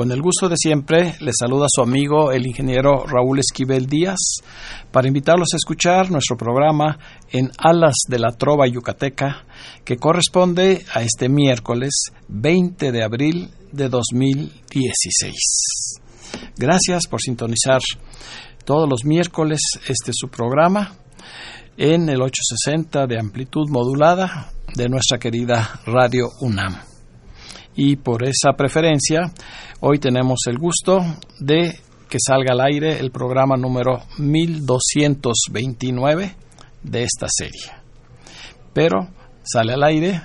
Con 0.00 0.12
el 0.12 0.22
gusto 0.22 0.48
de 0.48 0.56
siempre, 0.56 1.16
le 1.20 1.30
saluda 1.38 1.66
su 1.68 1.82
amigo 1.82 2.32
el 2.32 2.46
ingeniero 2.46 3.04
Raúl 3.04 3.38
Esquivel 3.38 3.84
Díaz 3.84 4.16
para 4.90 5.08
invitarlos 5.08 5.48
a 5.52 5.58
escuchar 5.58 6.10
nuestro 6.10 6.38
programa 6.38 6.98
en 7.30 7.50
Alas 7.58 7.96
de 8.08 8.18
la 8.18 8.30
Trova 8.30 8.66
Yucateca, 8.66 9.44
que 9.84 9.98
corresponde 9.98 10.86
a 10.94 11.02
este 11.02 11.28
miércoles 11.28 11.92
20 12.28 12.92
de 12.92 13.04
abril 13.04 13.50
de 13.72 13.90
2016. 13.90 16.00
Gracias 16.56 17.06
por 17.06 17.20
sintonizar 17.20 17.82
todos 18.64 18.88
los 18.88 19.04
miércoles 19.04 19.60
este 19.86 20.12
su 20.14 20.28
programa 20.28 20.94
en 21.76 22.08
el 22.08 22.22
860 22.22 23.06
de 23.06 23.18
amplitud 23.18 23.68
modulada 23.68 24.50
de 24.74 24.88
nuestra 24.88 25.18
querida 25.18 25.78
Radio 25.84 26.30
UNAM. 26.40 26.89
Y 27.76 27.96
por 27.96 28.24
esa 28.24 28.52
preferencia, 28.56 29.32
Hoy 29.82 29.98
tenemos 29.98 30.40
el 30.46 30.58
gusto 30.58 30.98
de 31.38 31.80
que 32.10 32.18
salga 32.20 32.52
al 32.52 32.60
aire 32.60 33.00
el 33.00 33.10
programa 33.10 33.56
número 33.56 34.02
1229 34.18 36.36
de 36.82 37.02
esta 37.02 37.28
serie. 37.30 37.72
Pero 38.74 39.08
sale 39.42 39.72
al 39.72 39.82
aire 39.84 40.20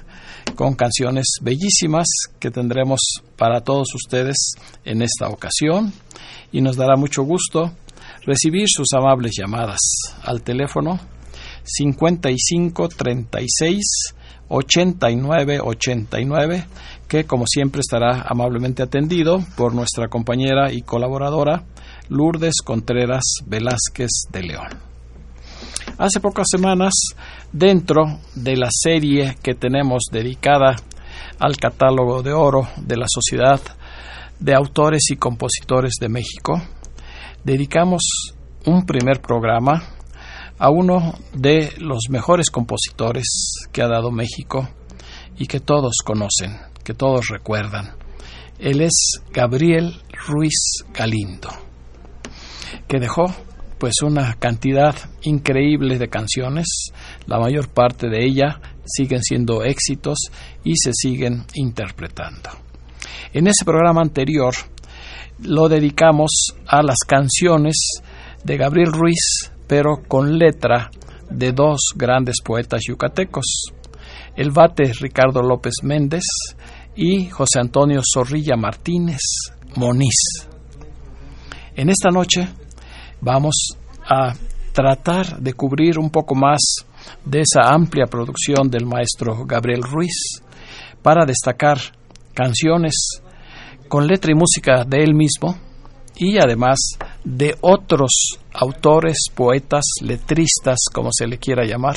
con 0.55 0.75
canciones 0.75 1.37
bellísimas 1.41 2.05
que 2.37 2.51
tendremos 2.51 2.99
para 3.37 3.61
todos 3.61 3.95
ustedes 3.95 4.35
en 4.83 5.01
esta 5.01 5.29
ocasión 5.29 5.93
y 6.51 6.59
nos 6.59 6.75
dará 6.75 6.97
mucho 6.97 7.23
gusto 7.23 7.71
recibir 8.25 8.65
sus 8.67 8.91
amables 8.91 9.31
llamadas 9.39 9.79
al 10.21 10.41
teléfono 10.41 10.99
55 11.63 12.89
36 12.89 13.81
89 14.49 15.59
89 15.63 16.65
que 17.07 17.25
como 17.25 17.45
siempre 17.47 17.81
estará 17.81 18.25
amablemente 18.27 18.83
atendido 18.83 19.39
por 19.55 19.73
nuestra 19.73 20.07
compañera 20.07 20.71
y 20.71 20.81
colaboradora 20.81 21.63
Lourdes 22.09 22.55
Contreras 22.63 23.23
Velázquez 23.45 24.11
de 24.31 24.43
León. 24.43 24.67
Hace 25.97 26.19
pocas 26.19 26.47
semanas, 26.49 26.93
dentro 27.51 28.19
de 28.35 28.57
la 28.57 28.69
serie 28.69 29.37
que 29.41 29.55
tenemos 29.55 30.03
dedicada 30.11 30.75
al 31.39 31.57
catálogo 31.57 32.21
de 32.21 32.33
oro 32.33 32.67
de 32.77 32.97
la 32.97 33.05
Sociedad 33.07 33.61
de 34.39 34.53
Autores 34.53 35.09
y 35.09 35.15
Compositores 35.15 35.93
de 35.99 36.09
México, 36.09 36.61
dedicamos 37.43 38.33
un 38.65 38.85
primer 38.85 39.21
programa 39.21 39.83
a 40.57 40.69
uno 40.69 41.13
de 41.33 41.73
los 41.77 42.09
mejores 42.09 42.49
compositores 42.49 43.25
que 43.71 43.81
ha 43.81 43.87
dado 43.87 44.11
México 44.11 44.67
y 45.37 45.47
que 45.47 45.59
todos 45.59 45.95
conocen, 46.03 46.57
que 46.85 46.93
todos 46.93 47.27
recuerdan. 47.27 47.95
Él 48.59 48.79
es 48.79 49.19
Gabriel 49.33 49.95
Ruiz 50.27 50.85
Galindo, 50.93 51.49
que 52.87 52.99
dejó 52.99 53.25
pues 53.77 53.95
una 54.03 54.35
cantidad 54.35 54.95
increíble 55.23 55.97
de 55.97 56.07
canciones, 56.07 56.91
la 57.27 57.39
mayor 57.39 57.67
parte 57.67 58.07
de 58.07 58.23
ella 58.23 58.61
siguen 58.85 59.21
siendo 59.21 59.63
éxitos 59.63 60.17
y 60.63 60.75
se 60.77 60.91
siguen 60.93 61.43
interpretando. 61.55 62.51
En 63.33 63.47
ese 63.47 63.65
programa 63.65 64.01
anterior 64.01 64.53
lo 65.39 65.67
dedicamos 65.67 66.55
a 66.67 66.81
las 66.81 66.99
canciones 67.05 67.75
de 68.45 68.57
Gabriel 68.57 68.93
Ruiz, 68.93 69.51
pero 69.67 70.03
con 70.07 70.37
letra 70.37 70.89
de 71.29 71.51
dos 71.51 71.79
grandes 71.95 72.37
poetas 72.41 72.83
yucatecos, 72.87 73.73
el 74.37 74.51
bate 74.51 74.93
Ricardo 74.93 75.41
López 75.41 75.73
Méndez 75.83 76.23
y 76.95 77.29
José 77.29 77.59
Antonio 77.59 78.01
Zorrilla 78.01 78.55
Martínez 78.55 79.19
Moniz. 79.75 80.47
En 81.75 81.89
esta 81.89 82.09
noche 82.09 82.47
vamos 83.21 83.77
a 84.07 84.33
tratar 84.71 85.39
de 85.39 85.53
cubrir 85.53 85.99
un 85.99 86.09
poco 86.09 86.35
más 86.35 86.59
de 87.23 87.41
esa 87.41 87.73
amplia 87.73 88.05
producción 88.05 88.69
del 88.69 88.85
maestro 88.85 89.45
Gabriel 89.45 89.83
Ruiz 89.83 90.41
para 91.01 91.25
destacar 91.25 91.77
canciones 92.33 93.21
con 93.87 94.07
letra 94.07 94.31
y 94.31 94.35
música 94.35 94.83
de 94.85 95.03
él 95.03 95.13
mismo 95.13 95.57
y 96.17 96.37
además 96.37 96.79
de 97.23 97.55
otros 97.61 98.39
autores, 98.53 99.17
poetas, 99.33 99.83
letristas, 100.01 100.77
como 100.93 101.09
se 101.11 101.27
le 101.27 101.37
quiera 101.37 101.65
llamar, 101.65 101.95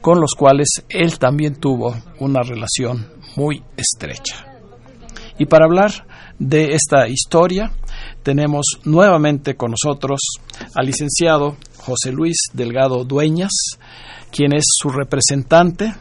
con 0.00 0.20
los 0.20 0.32
cuales 0.34 0.68
él 0.88 1.18
también 1.18 1.56
tuvo 1.56 1.94
una 2.18 2.42
relación 2.42 3.15
muy 3.36 3.62
estrecha. 3.76 4.46
Y 5.38 5.46
para 5.46 5.66
hablar 5.66 6.06
de 6.38 6.74
esta 6.74 7.08
historia, 7.08 7.70
tenemos 8.22 8.80
nuevamente 8.84 9.54
con 9.54 9.72
nosotros 9.72 10.20
al 10.74 10.86
licenciado 10.86 11.56
José 11.78 12.10
Luis 12.12 12.36
Delgado 12.52 13.04
Dueñas, 13.04 13.52
quien 14.30 14.54
es 14.54 14.64
su 14.66 14.88
representante 14.90 15.94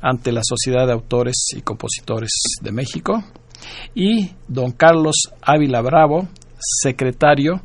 ante 0.00 0.32
la 0.32 0.42
Sociedad 0.44 0.86
de 0.86 0.92
Autores 0.92 1.48
y 1.56 1.62
Compositores 1.62 2.30
de 2.60 2.72
México, 2.72 3.24
y 3.94 4.30
don 4.46 4.72
Carlos 4.72 5.30
Ávila 5.42 5.80
Bravo, 5.80 6.28
secretario 6.58 7.62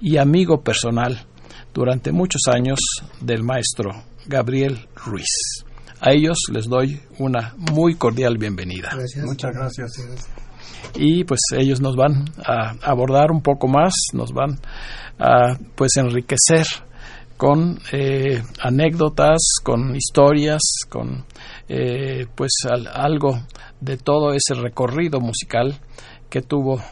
y 0.00 0.16
amigo 0.16 0.62
personal 0.62 1.26
durante 1.74 2.12
muchos 2.12 2.42
años 2.48 2.80
del 3.20 3.42
maestro 3.42 3.90
Gabriel 4.26 4.88
Ruiz. 4.96 5.64
A 6.04 6.10
ellos 6.10 6.36
les 6.52 6.68
doy 6.68 7.00
una 7.20 7.54
muy 7.56 7.94
cordial 7.94 8.36
bienvenida. 8.36 8.90
Muchas 9.24 9.54
gracias. 9.54 9.92
Y 10.96 11.22
pues 11.22 11.40
ellos 11.56 11.80
nos 11.80 11.94
van 11.94 12.24
a 12.44 12.74
abordar 12.82 13.30
un 13.30 13.40
poco 13.40 13.68
más, 13.68 13.94
nos 14.12 14.32
van 14.32 14.58
a 15.20 15.56
pues 15.76 15.96
enriquecer 15.98 16.66
con 17.36 17.78
eh, 17.92 18.42
anécdotas, 18.60 19.38
con 19.62 19.94
historias, 19.94 20.60
con 20.88 21.24
eh, 21.68 22.26
pues 22.34 22.50
algo 22.92 23.38
de 23.80 23.96
todo 23.96 24.32
ese 24.32 24.54
recorrido 24.60 25.20
musical 25.20 25.78
que 26.28 26.42
tuvo 26.42 26.82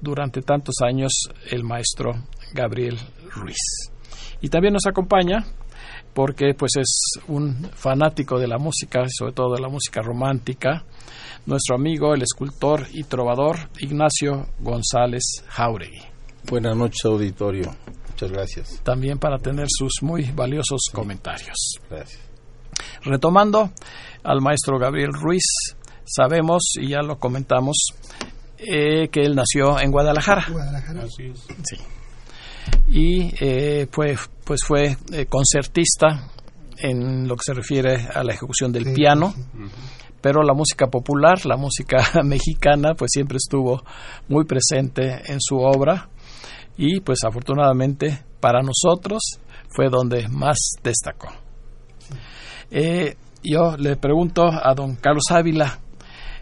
durante 0.00 0.42
tantos 0.42 0.76
años 0.80 1.10
el 1.50 1.64
maestro 1.64 2.12
Gabriel 2.54 2.96
Ruiz. 3.34 3.90
Y 4.40 4.48
también 4.48 4.74
nos 4.74 4.86
acompaña 4.86 5.44
porque 6.14 6.54
pues 6.54 6.72
es 6.76 7.20
un 7.28 7.70
fanático 7.74 8.38
de 8.38 8.48
la 8.48 8.58
música, 8.58 9.04
sobre 9.08 9.32
todo 9.32 9.54
de 9.54 9.60
la 9.60 9.68
música 9.68 10.02
romántica, 10.02 10.84
nuestro 11.46 11.76
amigo, 11.76 12.14
el 12.14 12.22
escultor 12.22 12.86
y 12.92 13.04
trovador 13.04 13.70
Ignacio 13.78 14.48
González 14.58 15.22
Jauregui. 15.48 16.02
Buenas 16.48 16.76
noches, 16.76 17.04
auditorio. 17.04 17.74
Muchas 18.08 18.30
gracias. 18.32 18.80
También 18.82 19.18
para 19.18 19.38
tener 19.38 19.66
sus 19.68 20.02
muy 20.02 20.30
valiosos 20.32 20.82
comentarios. 20.92 21.78
Gracias. 21.88 22.20
Retomando 23.02 23.70
al 24.22 24.40
maestro 24.40 24.78
Gabriel 24.78 25.12
Ruiz, 25.12 25.44
sabemos, 26.04 26.62
y 26.78 26.90
ya 26.90 27.02
lo 27.02 27.18
comentamos, 27.18 27.76
eh, 28.58 29.08
que 29.08 29.20
él 29.20 29.34
nació 29.34 29.80
en 29.80 29.90
Guadalajara. 29.90 30.46
Guadalajara. 30.50 31.02
Así 31.04 31.24
es. 31.24 31.46
Sí. 31.64 31.76
Y 32.88 33.34
eh, 33.40 33.86
pues, 33.90 34.18
pues 34.50 34.64
fue 34.66 34.96
eh, 35.12 35.26
concertista 35.26 36.26
en 36.76 37.28
lo 37.28 37.36
que 37.36 37.44
se 37.44 37.54
refiere 37.54 38.08
a 38.12 38.24
la 38.24 38.32
ejecución 38.32 38.72
del 38.72 38.86
Sí, 38.86 38.94
piano, 38.94 39.32
sí, 39.32 39.44
pero 40.20 40.42
la 40.42 40.54
música 40.54 40.88
popular, 40.88 41.46
la 41.46 41.56
música 41.56 41.98
mexicana, 42.24 42.94
pues 42.98 43.12
siempre 43.14 43.36
estuvo 43.36 43.84
muy 44.26 44.46
presente 44.46 45.22
en 45.32 45.40
su 45.40 45.56
obra 45.58 46.08
y 46.76 46.98
pues 46.98 47.20
afortunadamente 47.24 48.24
para 48.40 48.60
nosotros 48.60 49.22
fue 49.68 49.88
donde 49.88 50.26
más 50.26 50.58
destacó. 50.82 51.28
Eh, 52.72 53.14
yo 53.44 53.76
le 53.78 53.94
pregunto 53.98 54.46
a 54.46 54.74
don 54.74 54.96
Carlos 54.96 55.30
Ávila, 55.30 55.78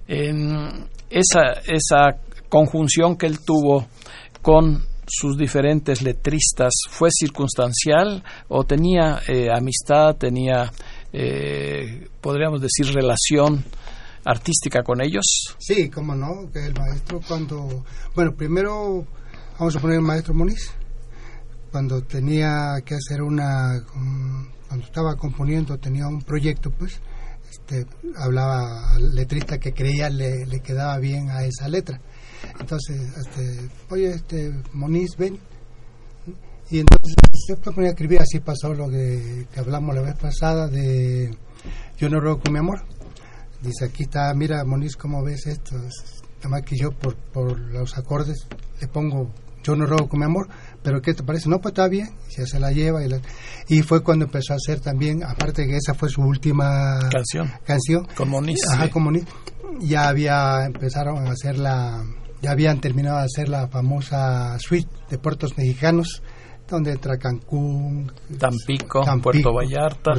En 0.07 0.89
esa, 1.11 1.61
esa 1.67 2.17
conjunción 2.49 3.19
que 3.19 3.27
él 3.27 3.41
tuvo 3.45 3.87
con 4.41 4.88
sus 5.09 5.37
diferentes 5.37 6.03
letristas 6.03 6.73
fue 6.91 7.11
circunstancial 7.11 8.23
o 8.49 8.65
tenía 8.65 9.21
eh, 9.29 9.49
amistad, 9.53 10.17
tenía, 10.17 10.71
eh, 11.13 12.09
podríamos 12.21 12.61
decir, 12.61 12.93
relación 12.93 13.65
artística 14.25 14.83
con 14.83 15.01
ellos? 15.01 15.57
Sí, 15.59 15.89
cómo 15.89 16.15
no, 16.15 16.51
que 16.53 16.67
el 16.67 16.75
maestro 16.75 17.21
cuando, 17.27 17.85
bueno, 18.15 18.35
primero 18.35 19.07
vamos 19.59 19.77
a 19.77 19.81
poner 19.81 19.97
el 19.97 20.03
maestro 20.03 20.35
Moniz, 20.35 20.71
cuando 21.71 22.03
tenía 22.03 22.81
que 22.85 22.95
hacer 22.95 23.23
una, 23.23 23.83
cuando 24.69 24.85
estaba 24.85 25.17
componiendo, 25.17 25.79
tenía 25.79 26.07
un 26.07 26.23
proyecto, 26.23 26.71
pues, 26.71 27.01
este, 27.51 27.87
hablaba 28.17 28.95
al 28.95 29.15
letrista 29.15 29.59
que 29.59 29.73
creía 29.73 30.11
le, 30.11 30.45
le 30.47 30.61
quedaba 30.61 30.99
bien 30.99 31.31
a 31.31 31.45
esa 31.45 31.67
letra 31.69 32.01
entonces, 32.59 33.01
este, 33.17 33.69
oye, 33.91 34.11
este, 34.11 34.53
Moniz, 34.73 35.17
ven. 35.17 35.39
Y 36.71 36.81
entonces 36.81 37.15
yo 37.49 37.57
ponía 37.57 37.91
a 37.91 37.93
escribir, 37.93 38.21
así 38.21 38.41
pasó 38.41 38.75
lo 38.75 38.91
que, 38.91 39.47
hablamos 39.57 39.95
la 39.95 40.03
vez 40.03 40.17
pasada 40.17 40.69
de 40.69 41.35
Yo 41.97 42.11
no 42.11 42.21
ruego 42.21 42.41
con 42.41 42.53
mi 42.53 42.59
amor. 42.59 42.83
Dice, 43.63 43.87
aquí 43.87 44.03
está, 44.03 44.33
mira, 44.35 44.65
Moniz, 44.65 44.95
¿cómo 44.97 45.23
ves 45.23 45.47
esto? 45.47 45.77
Nada 45.77 46.49
más 46.51 46.63
que 46.63 46.77
yo 46.77 46.93
por, 46.93 47.17
por 47.17 47.59
los 47.59 47.97
acordes 47.97 48.47
le 48.81 48.87
pongo 48.87 49.33
Yo 49.65 49.75
no 49.75 49.87
ruego 49.87 50.09
con 50.09 50.21
mi 50.21 50.27
amor, 50.27 50.49
pero 50.83 51.01
¿qué 51.01 51.15
te 51.15 51.23
parece? 51.23 51.49
No, 51.49 51.59
pues 51.59 51.73
está 51.73 51.89
bien, 51.89 52.11
ya 52.37 52.45
se 52.47 52.61
la 52.61 52.71
lleva. 52.71 53.03
Y, 53.05 53.11
y 53.69 53.83
fue 53.83 54.03
cuando 54.03 54.27
empezó 54.27 54.53
a 54.53 54.57
hacer 54.57 54.81
también, 54.81 55.25
aparte 55.25 55.67
que 55.67 55.77
esa 55.77 55.95
fue 55.95 56.11
su 56.11 56.21
última 56.21 56.99
canción, 57.11 57.51
canción 57.65 58.07
con 58.15 58.29
Moniz. 58.29 58.59
Ajá, 58.71 58.91
con 58.91 59.05
Moniz. 59.05 59.25
Ya 59.81 60.09
había, 60.09 60.65
empezaron 60.67 61.27
a 61.27 61.33
hacer 61.33 61.59
la 61.59 62.05
ya 62.41 62.51
habían 62.51 62.81
terminado 62.81 63.19
de 63.19 63.25
hacer 63.25 63.49
la 63.49 63.69
famosa 63.69 64.59
suite 64.59 64.89
de 65.11 65.19
puertos 65.19 65.57
mexicanos, 65.57 66.23
donde 66.69 66.93
entra 66.93 67.17
Cancún, 67.19 68.13
Tampico, 68.39 69.03
Puerto, 69.23 69.53
Vallarta, 69.53 70.13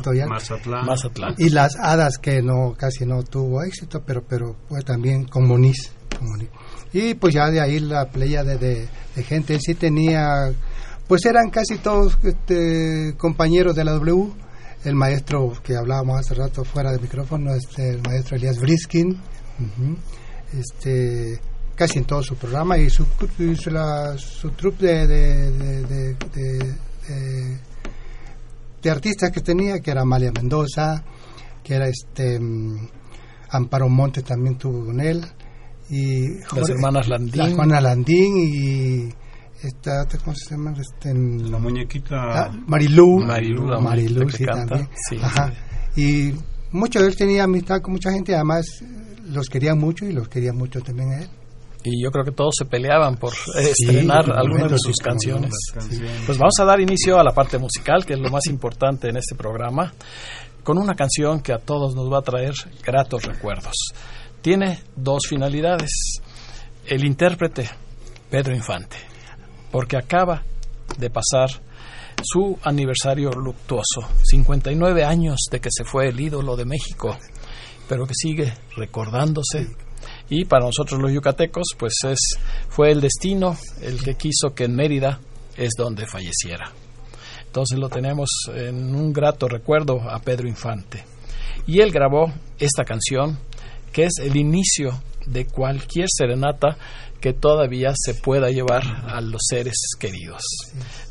Mazatlán. 0.84 1.36
Y 1.38 1.50
las 1.50 1.76
hadas 1.78 2.18
que 2.18 2.42
no 2.42 2.74
casi 2.78 3.06
no 3.06 3.24
tuvo 3.24 3.64
éxito, 3.64 4.02
pero 4.06 4.24
pero 4.28 4.56
fue 4.68 4.82
también 4.82 5.26
con 5.26 5.48
Moniz. 5.48 5.94
Y 6.92 7.14
pues 7.14 7.34
ya 7.34 7.50
de 7.50 7.62
ahí 7.62 7.80
la 7.80 8.10
playa 8.10 8.44
de, 8.44 8.58
de, 8.58 9.24
gente, 9.24 9.54
él 9.54 9.62
sí 9.62 9.76
tenía, 9.76 10.52
pues 11.08 11.26
eran 11.26 11.50
casi 11.50 11.78
todos 11.78 12.18
este, 12.24 13.16
compañeros 13.18 13.76
de 13.76 13.84
la 13.84 13.92
W. 13.94 14.32
El 14.86 14.96
maestro 14.96 15.54
que 15.62 15.76
hablábamos 15.76 16.20
hace 16.20 16.36
rato 16.36 16.64
fuera 16.64 16.92
de 16.92 17.00
micrófono, 17.00 17.54
este, 17.54 17.90
el 17.90 18.02
maestro 18.02 18.38
Elias 18.38 18.60
Briskin, 18.60 19.20
este 20.58 21.40
casi 21.80 22.00
en 22.00 22.04
todo 22.04 22.22
su 22.22 22.36
programa 22.36 22.78
y 22.78 22.90
su, 22.90 23.06
su, 23.56 23.70
la, 23.72 24.18
su 24.18 24.50
troupe 24.52 24.86
de, 24.86 25.08
de, 25.08 26.18
de, 28.84 28.90
artistas 28.92 29.32
que 29.32 29.40
tenía, 29.40 29.80
que 29.80 29.92
era 29.92 30.02
Amalia 30.02 30.34
Mendoza, 30.34 31.02
que 31.64 31.76
era 31.76 31.88
este 31.88 32.38
mm, 32.38 32.86
Amparo 33.52 33.88
Monte 33.88 34.24
también 34.24 34.58
tuvo 34.58 34.88
con 34.88 35.00
él 35.00 35.24
y 35.90 36.40
las 36.54 36.68
hermanas 36.68 37.08
Landín. 37.08 37.38
las 37.38 37.52
hermanas 37.52 37.82
Landín 37.82 38.38
y 38.38 39.10
esta 39.66 40.06
cómo 40.22 40.36
se 40.36 40.56
llama 40.56 40.74
este, 40.78 41.14
la 41.14 41.60
muñequita 41.60 42.16
ah, 42.18 42.52
Marilú. 42.68 43.20
Marilú, 43.20 43.64
Marilú 43.80 44.30
sí, 44.32 44.44
también. 44.44 44.90
Ajá. 45.22 45.54
y 45.96 46.34
mucho 46.74 47.00
de 47.00 47.08
él 47.08 47.16
tenía 47.16 47.46
amistad 47.46 47.80
con 47.80 47.94
mucha 47.94 48.12
gente 48.12 48.36
además 48.36 48.66
los 49.24 49.48
quería 49.48 49.76
mucho 49.76 50.06
y 50.06 50.12
los 50.12 50.28
quería 50.28 50.52
mucho 50.52 50.82
también 50.82 51.12
a 51.12 51.20
él 51.22 51.30
y 51.84 52.04
yo 52.04 52.12
creo 52.12 52.26
que 52.26 52.32
todos 52.32 52.56
se 52.58 52.66
peleaban 52.66 53.16
por 53.16 53.34
estrenar 53.58 54.32
algunas 54.32 54.72
de 54.72 54.78
sus 54.80 54.98
canciones. 54.98 55.52
Pues 56.26 56.38
vamos 56.38 56.56
a 56.60 56.66
dar 56.66 56.80
inicio 56.80 57.20
a 57.20 57.24
la 57.24 57.32
parte 57.32 57.58
musical, 57.58 58.06
que 58.06 58.14
es 58.14 58.20
lo 58.20 58.30
más 58.30 58.46
importante 58.48 59.10
en 59.10 59.18
este 59.18 59.36
programa, 59.36 59.94
con 60.64 60.78
una 60.78 60.94
canción 60.96 61.42
que 61.42 61.54
a 61.54 61.60
todos 61.60 61.96
nos 61.96 62.12
va 62.12 62.20
a 62.20 62.24
traer 62.24 62.54
gratos 62.84 63.24
recuerdos. 63.24 63.76
Tiene 64.42 64.80
dos 64.96 65.24
finalidades. 65.28 66.22
El 66.86 67.06
intérprete, 67.06 67.70
Pedro 68.30 68.56
Infante, 68.56 68.98
porque 69.72 69.98
acaba 69.98 70.44
de 70.98 71.10
pasar 71.10 71.50
su 72.22 72.58
aniversario 72.64 73.32
luctuoso, 73.32 74.02
59 74.24 75.06
años 75.06 75.38
de 75.50 75.62
que 75.62 75.70
se 75.72 75.86
fue 75.86 76.10
el 76.10 76.20
ídolo 76.20 76.58
de 76.58 76.66
México, 76.66 77.18
pero 77.88 78.06
que 78.06 78.14
sigue 78.16 78.54
recordándose 78.76 79.70
y 80.30 80.46
para 80.46 80.66
nosotros 80.66 81.02
los 81.02 81.12
yucatecos 81.12 81.70
pues 81.78 81.94
es 82.08 82.20
fue 82.70 82.92
el 82.92 83.02
destino 83.02 83.58
el 83.82 84.02
que 84.02 84.16
quiso 84.16 84.54
que 84.56 84.66
en 84.66 84.76
Mérida 84.76 85.20
es 85.58 85.72
donde 85.78 86.06
falleciera. 86.06 86.72
Entonces 87.46 87.80
lo 87.80 87.90
tenemos 87.90 88.30
en 88.54 88.96
un 88.96 89.12
grato 89.12 89.48
recuerdo 89.48 90.02
a 90.08 90.20
Pedro 90.20 90.48
Infante. 90.48 91.04
Y 91.66 91.82
él 91.82 91.92
grabó 91.92 92.32
esta 92.60 92.86
canción 92.86 93.40
que 93.92 94.04
es 94.04 94.14
el 94.22 94.38
inicio 94.38 95.02
de 95.26 95.46
cualquier 95.46 96.08
serenata 96.10 96.78
que 97.20 97.34
todavía 97.34 97.92
se 97.96 98.14
pueda 98.14 98.50
llevar 98.50 98.84
a 99.08 99.20
los 99.20 99.42
seres 99.50 99.76
queridos. 100.00 100.42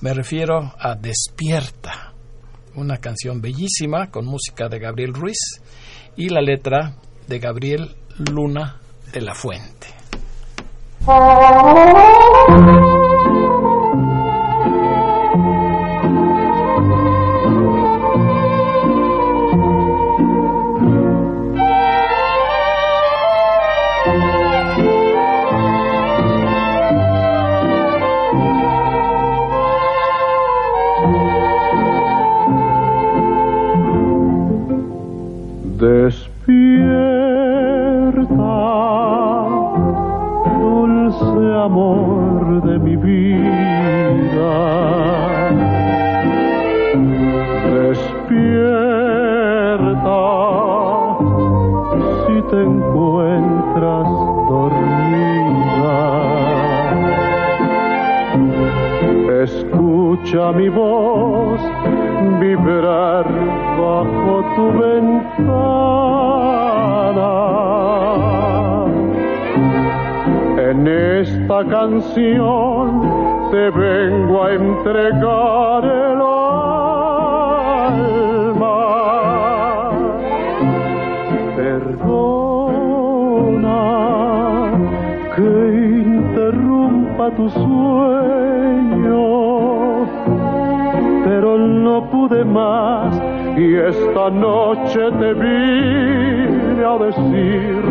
Me 0.01 0.15
refiero 0.15 0.73
a 0.79 0.95
Despierta, 0.95 2.15
una 2.75 2.99
canción 2.99 3.41
bellísima 3.41 4.11
con 4.11 4.25
música 4.25 4.69
de 4.69 4.79
Gabriel 4.79 5.13
Ruiz 5.13 5.61
y 6.17 6.29
la 6.29 6.41
letra 6.41 6.95
de 7.27 7.39
Gabriel 7.39 7.97
Luna 8.33 8.81
de 9.13 9.21
la 9.21 9.35
Fuente. 9.35 9.89
Mi 60.35 60.69
voz 60.69 61.61
vibrar 62.39 63.25
bajo 63.81 64.45
tu 64.55 64.73
ventana. 64.79 65.49
En 70.71 70.87
esta 70.87 71.65
canción 71.65 73.09
te 73.51 73.71
vengo 73.71 74.45
a 74.45 74.53
entregar 74.53 75.85
el 75.85 76.21
alma. 76.21 76.77
Perdona 81.57 82.69
que 85.35 85.51
interrumpa 86.05 87.31
tu 87.31 87.49
sueño 87.49 89.38
pero 91.29 91.59
no 91.59 92.09
pude 92.11 92.43
más 92.43 93.15
y 93.55 93.75
esta 93.75 94.31
noche 94.31 94.99
te 95.21 95.35
vine 95.35 96.83
a 96.83 96.97
decir 97.07 97.83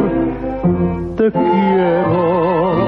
te 1.17 1.31
quiero. 1.31 2.87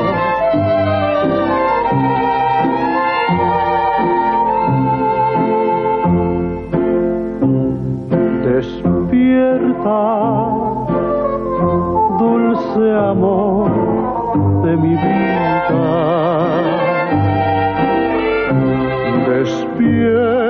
Despierta, 8.44 10.02
dulce 12.18 12.92
amor 12.92 13.70
de 14.64 14.78
mi 14.78 14.96
vida 14.96 16.39
despierta 19.50 20.46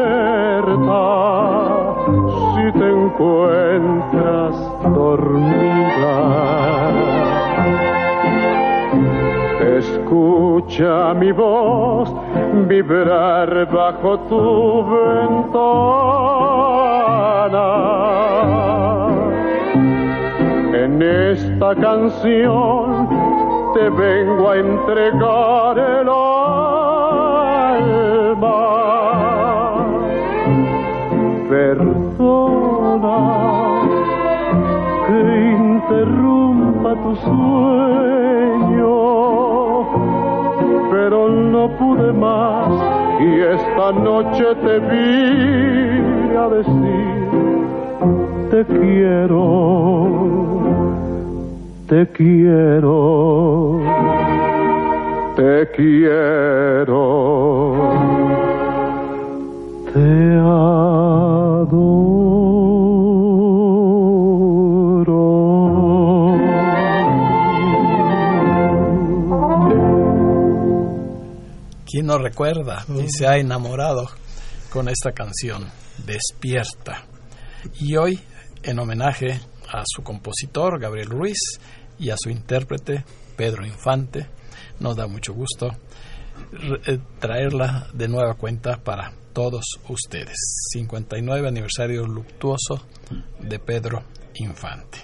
si 2.53 2.65
te 2.77 2.88
encuentras 2.89 4.56
dormida. 4.94 6.18
Escucha 9.77 11.13
mi 11.13 11.32
voz 11.32 12.13
vibrar 12.68 13.68
bajo 13.72 14.20
tu 14.22 14.86
ventana. 14.89 15.70
En 20.74 21.01
esta 21.01 21.75
canción 21.75 23.08
te 23.74 23.89
vengo 23.89 24.50
a 24.50 24.58
entregar 24.58 25.77
el 25.77 26.10
interrumpa 35.89 36.93
tu 37.03 37.15
sueño, 37.15 38.93
pero 40.91 41.29
no 41.29 41.69
pude 41.77 42.13
más 42.13 42.69
y 43.19 43.41
esta 43.41 43.91
noche 43.91 44.46
te 44.63 44.79
vine 44.79 46.38
a 46.38 46.50
decir 46.50 47.29
te 48.51 48.65
quiero 48.65 49.69
te 51.89 52.05
quiero, 52.10 53.79
te 55.36 55.67
quiero, 55.75 56.93
te 59.91 60.36
adoro. 60.38 62.19
¿Quién 71.89 72.05
no 72.05 72.19
recuerda 72.19 72.86
y 73.03 73.10
se 73.10 73.25
ha 73.25 73.38
enamorado 73.38 74.08
con 74.69 74.89
esta 74.89 75.12
canción, 75.12 75.67
Despierta? 76.05 77.05
Y 77.79 77.96
hoy, 77.96 78.19
en 78.62 78.77
homenaje 78.77 79.39
a 79.67 79.81
su 79.88 80.03
compositor, 80.03 80.79
Gabriel 80.79 81.10
Ruiz, 81.10 81.39
y 81.98 82.12
a 82.12 82.15
su 82.15 82.29
intérprete, 82.29 83.03
Pedro 83.36 83.65
Infante. 83.65 84.27
Nos 84.79 84.96
da 84.98 85.08
mucho 85.08 85.34
gusto 85.34 85.75
eh, 86.86 87.00
traerla 87.19 87.88
de 87.93 88.08
nueva 88.08 88.36
cuenta 88.36 88.77
para 88.77 89.12
todos 89.34 89.65
ustedes. 89.88 90.38
59 90.72 91.48
aniversario 91.48 92.05
luctuoso 92.05 92.86
de 93.39 93.58
Pedro 93.58 94.03
Infante. 94.36 95.00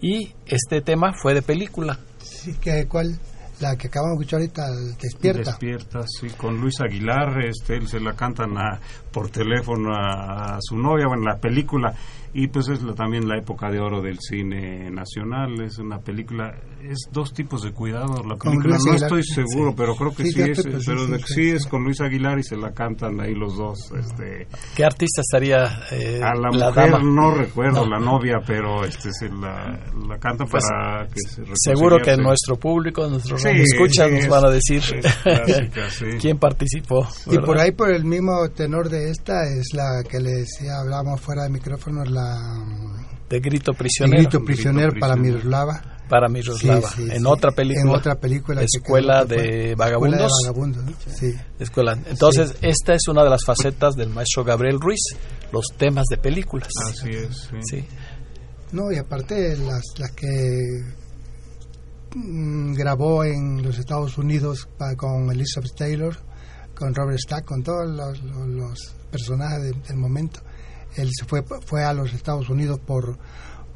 Y 0.00 0.32
este 0.46 0.80
tema 0.80 1.12
fue 1.14 1.32
de 1.32 1.42
película. 1.42 1.98
Sí, 2.18 2.56
¿cuál? 2.88 3.20
La 3.62 3.76
que 3.76 3.86
acabamos 3.86 4.18
de 4.18 4.24
escuchar 4.24 4.40
ahorita, 4.40 4.62
Despierta. 5.00 5.50
Despierta, 5.50 6.00
sí, 6.08 6.30
con 6.30 6.60
Luis 6.60 6.80
Aguilar, 6.80 7.44
este, 7.44 7.76
él 7.76 7.86
se 7.86 8.00
la 8.00 8.14
cantan 8.14 8.54
por 9.12 9.30
teléfono 9.30 9.94
a, 9.94 10.56
a 10.56 10.58
su 10.60 10.76
novia, 10.76 11.06
bueno, 11.06 11.22
la 11.22 11.38
película 11.38 11.94
y 12.34 12.48
pues 12.48 12.68
es 12.68 12.80
también 12.94 13.28
la 13.28 13.38
época 13.38 13.70
de 13.70 13.80
oro 13.80 14.00
del 14.00 14.18
cine 14.20 14.90
nacional. 14.90 15.60
Es 15.62 15.78
una 15.78 15.98
película 15.98 16.54
es 16.82 17.08
dos 17.12 17.32
tipos 17.32 17.62
de 17.62 17.72
cuidado. 17.72 18.22
La 18.26 18.36
película 18.36 18.78
no 18.84 18.94
estoy 18.94 19.22
seguro 19.22 19.74
pero 19.76 19.94
creo 19.96 20.14
que 20.14 20.24
sí, 20.24 20.42
es 20.42 20.62
pero 20.86 21.06
sí, 21.26 21.50
es 21.50 21.66
con 21.66 21.84
Luis 21.84 22.00
Aguilar 22.00 22.38
y 22.38 22.42
se 22.42 22.56
la 22.56 22.72
cantan 22.72 23.20
ahí 23.20 23.34
los 23.34 23.56
dos 23.56 23.78
este 23.98 24.46
qué 24.76 24.84
artista 24.84 25.20
estaría 25.20 25.84
eh, 25.90 26.20
a 26.22 26.34
la, 26.34 26.50
mujer 26.50 27.02
no 27.04 27.34
recuerdo 27.34 27.86
la 27.86 27.98
novia 27.98 28.40
pero 28.46 28.84
este 28.84 29.10
se 29.12 29.28
la, 29.28 29.78
la 30.08 30.18
canta 30.18 30.44
pues, 30.44 30.64
para 30.68 31.06
que 31.06 31.20
se 31.20 31.42
seguro 31.54 31.98
que 31.98 32.16
nuestro 32.16 32.56
público 32.56 33.08
nuestros 33.08 33.44
escuchan 33.44 34.14
nos 34.14 34.28
van 34.28 34.46
a 34.46 34.50
decir 34.50 34.82
quién 36.20 36.38
participó 36.38 37.06
y 37.30 37.38
por 37.38 37.58
ahí 37.58 37.72
por 37.72 37.92
el 37.92 38.04
mismo 38.04 38.48
tenor 38.54 38.88
de 38.88 39.10
esta 39.10 39.42
es 39.44 39.74
la 39.74 40.02
que 40.08 40.20
les 40.20 40.48
hablamos 40.68 41.20
fuera 41.20 41.44
de 41.44 41.50
micrófono 41.50 42.04
la 42.04 42.21
de 43.32 43.40
Grito 43.40 43.72
Prisionero. 43.72 44.22
Grito 44.22 44.44
Prisionero 44.44 44.92
para 45.00 45.16
Miroslava. 45.16 45.82
Para 46.06 46.28
Miroslava. 46.28 46.90
en 46.98 47.26
otra 47.26 47.50
película. 47.52 47.80
En 47.80 47.88
otra 47.88 48.14
película. 48.16 48.62
Escuela 48.62 49.24
de 49.24 49.74
Vagabundos. 49.74 50.30
Escuela 51.58 51.98
Entonces, 52.06 52.56
esta 52.60 52.92
es 52.92 53.08
una 53.08 53.24
de 53.24 53.30
las 53.30 53.42
facetas 53.44 53.94
del 53.94 54.10
maestro 54.10 54.44
Gabriel 54.44 54.78
Ruiz, 54.78 55.00
los 55.50 55.64
temas 55.78 56.04
de 56.10 56.18
películas. 56.18 56.68
Así 56.90 57.10
es. 57.10 57.48
Sí. 57.70 57.86
No, 58.72 58.92
y 58.92 58.98
aparte 58.98 59.56
las, 59.56 59.82
las 59.98 60.10
que 60.12 60.28
mm, 62.14 62.74
grabó 62.74 63.24
en 63.24 63.62
los 63.62 63.78
Estados 63.78 64.18
Unidos 64.18 64.68
con 64.98 65.30
Elizabeth 65.30 65.74
Taylor, 65.74 66.14
con 66.74 66.94
Robert 66.94 67.18
Stack, 67.18 67.46
con 67.46 67.62
todos 67.62 67.88
los, 67.88 68.94
personajes 69.10 69.72
del 69.86 69.96
momento 69.96 70.40
él 70.96 71.10
se 71.12 71.24
fue, 71.24 71.42
fue 71.64 71.84
a 71.84 71.92
los 71.92 72.12
Estados 72.12 72.48
Unidos 72.48 72.80
por, 72.80 73.16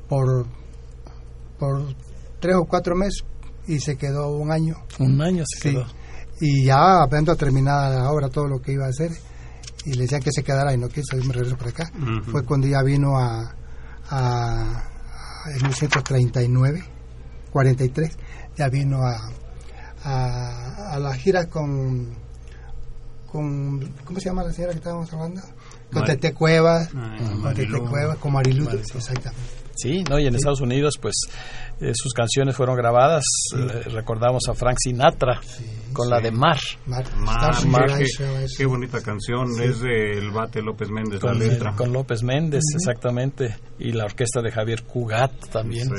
por, 0.08 0.46
por 1.58 1.94
tres 2.40 2.56
o 2.56 2.64
cuatro 2.64 2.94
meses 2.94 3.24
y 3.66 3.80
se 3.80 3.96
quedó 3.96 4.30
un 4.36 4.52
año. 4.52 4.76
Un 4.98 5.20
año 5.20 5.44
se 5.46 5.70
quedó. 5.70 5.86
Y 6.40 6.64
ya 6.64 7.02
apenas 7.02 7.36
terminada 7.36 8.02
la 8.02 8.10
obra, 8.10 8.28
todo 8.28 8.46
lo 8.46 8.60
que 8.60 8.72
iba 8.72 8.86
a 8.86 8.90
hacer, 8.90 9.10
y 9.84 9.94
le 9.94 10.02
decían 10.02 10.20
que 10.20 10.30
se 10.32 10.42
quedara 10.42 10.74
y 10.74 10.78
no 10.78 10.88
quiso, 10.88 11.16
me 11.16 11.32
regreso 11.32 11.56
por 11.56 11.68
acá. 11.68 11.90
Fue 12.30 12.44
cuando 12.44 12.66
ya 12.66 12.82
vino 12.82 13.18
a, 13.18 13.54
a, 14.10 14.82
en 15.46 15.56
1939, 15.56 16.84
43, 17.50 18.18
ya 18.56 18.68
vino 18.68 18.98
a, 19.02 19.30
a, 20.04 20.92
a 20.92 20.98
la 20.98 21.14
gira 21.14 21.46
con, 21.48 22.14
con, 23.26 23.80
¿cómo 24.04 24.20
se 24.20 24.26
llama 24.26 24.44
la 24.44 24.52
señora 24.52 24.72
que 24.72 24.78
estábamos 24.78 25.12
hablando? 25.12 25.40
Con 25.92 26.04
Tete 26.04 26.32
Cuevas, 26.34 26.88
con 26.88 27.54
Tete 27.54 27.78
Cuevas, 27.78 28.18
con 28.18 28.32
Marilu, 28.32 28.68
exactamente. 28.70 29.30
Sí, 29.76 30.02
¿no? 30.08 30.18
y 30.18 30.26
en 30.26 30.34
Estados 30.34 30.62
Unidos, 30.62 30.94
pues 31.00 31.14
eh, 31.80 31.92
sus 31.94 32.14
canciones 32.14 32.56
fueron 32.56 32.76
grabadas. 32.76 33.24
Eh, 33.54 33.82
recordamos 33.90 34.44
a 34.48 34.54
Frank 34.54 34.78
Sinatra 34.78 35.38
con 35.92 36.08
la 36.08 36.18
de 36.18 36.30
Mar. 36.30 36.58
Mar, 36.86 37.04
Mar, 37.66 37.98
qué, 38.56 38.64
bonita 38.64 39.02
canción. 39.02 39.48
Es 39.60 39.80
de 39.80 40.12
El 40.12 40.30
Bate 40.30 40.62
López 40.62 40.88
Méndez, 40.88 41.20
con, 41.20 41.38
la 41.38 41.46
letra. 41.46 41.76
Con 41.76 41.92
López 41.92 42.22
Méndez, 42.22 42.62
exactamente. 42.74 43.56
Y 43.78 43.92
la 43.92 44.04
orquesta 44.04 44.40
de 44.40 44.50
Javier 44.50 44.84
Cugat 44.84 45.50
también, 45.50 45.90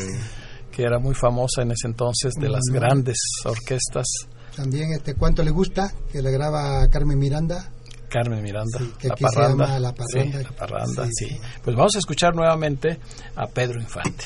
que 0.71 0.81
era 0.81 0.97
muy 0.97 1.13
famosa 1.13 1.61
en 1.61 1.71
ese 1.71 1.85
entonces, 1.85 2.33
de 2.33 2.49
las 2.49 2.63
grandes 2.71 3.17
orquestas. 3.45 4.07
También, 4.55 4.91
este, 4.91 5.13
¿cuánto 5.13 5.43
le 5.43 5.51
gusta? 5.51 5.93
Que 6.11 6.23
le 6.23 6.31
graba 6.31 6.87
Carmen 6.89 7.19
Miranda. 7.19 7.71
Carmen 8.09 8.41
Miranda, 8.41 8.79
la, 9.03 9.15
parranda, 9.15 9.79
la, 9.79 9.93
parranda, 9.93 10.41
la 10.41 10.51
parranda. 10.51 11.07
Sí, 11.11 11.37
Pues 11.63 11.75
vamos 11.75 11.95
a 11.95 11.99
escuchar 11.99 12.35
nuevamente 12.35 12.99
a 13.35 13.47
Pedro 13.47 13.81
Infante 13.81 14.25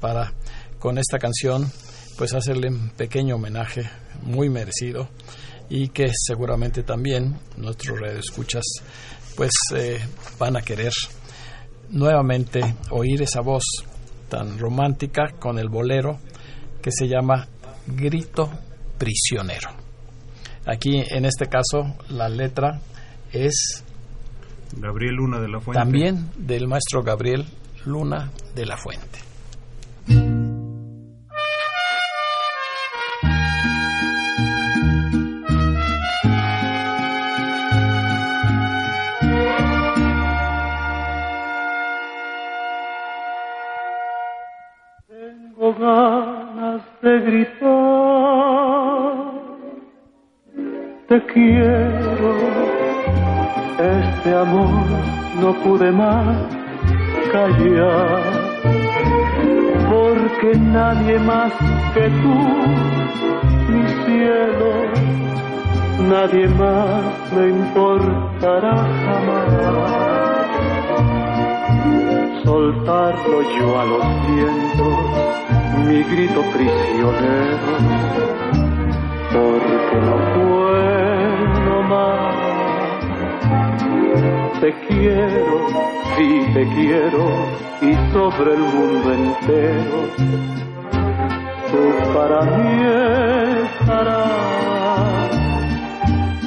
para 0.00 0.32
con 0.78 0.96
esta 0.98 1.18
canción 1.18 1.70
pues 2.16 2.34
hacerle 2.34 2.68
un 2.68 2.90
pequeño 2.90 3.36
homenaje 3.36 3.88
muy 4.22 4.48
merecido 4.48 5.08
y 5.68 5.88
que 5.88 6.10
seguramente 6.26 6.82
también 6.82 7.38
nuestros 7.56 8.00
escuchas 8.18 8.64
pues 9.36 9.52
eh, 9.74 10.00
van 10.38 10.56
a 10.56 10.62
querer 10.62 10.92
nuevamente 11.90 12.60
oír 12.90 13.22
esa 13.22 13.40
voz 13.40 13.64
tan 14.28 14.58
romántica 14.58 15.32
con 15.38 15.58
el 15.58 15.68
bolero 15.68 16.18
que 16.82 16.90
se 16.92 17.08
llama 17.08 17.48
Grito 17.86 18.50
Prisionero. 18.98 19.70
Aquí 20.66 21.02
en 21.08 21.24
este 21.24 21.46
caso 21.46 21.96
la 22.10 22.28
letra 22.28 22.80
es 23.32 23.84
Gabriel 24.76 25.16
Luna 25.16 25.40
de 25.40 25.48
la 25.48 25.60
Fuente. 25.60 25.80
También 25.80 26.30
del 26.36 26.68
maestro 26.68 27.02
Gabriel 27.02 27.46
Luna 27.84 28.30
de 28.54 28.66
la 28.66 28.76
Fuente. 28.76 29.29
No 55.80 55.86
pude 55.86 55.92
más 55.92 56.36
callar, 57.32 58.22
porque 59.90 60.58
nadie 60.58 61.18
más 61.20 61.52
que 61.94 62.08
tú, 62.22 62.34
mi 63.68 63.88
cielo, 64.04 64.72
nadie 66.08 66.48
más 66.48 67.32
me 67.34 67.48
importará 67.48 68.76
jamás. 69.04 69.50
Soltarlo 72.44 73.42
yo 73.58 73.80
a 73.80 73.84
los 73.84 74.04
vientos, 74.26 74.98
mi 75.86 76.02
grito 76.02 76.42
prisionero 76.52 78.20
porque 79.32 79.96
no 80.06 80.16
puedo 80.34 81.82
más. 81.84 82.19
Quiero, 85.00 85.66
sí 86.14 86.28
te 86.52 86.62
quiero, 86.74 87.24
y 87.80 87.94
sobre 88.12 88.52
el 88.52 88.60
mundo 88.60 89.14
entero, 89.14 89.98
tú 91.70 91.82
para 92.12 92.42
mí 92.42 92.82
estarás. 93.80 95.30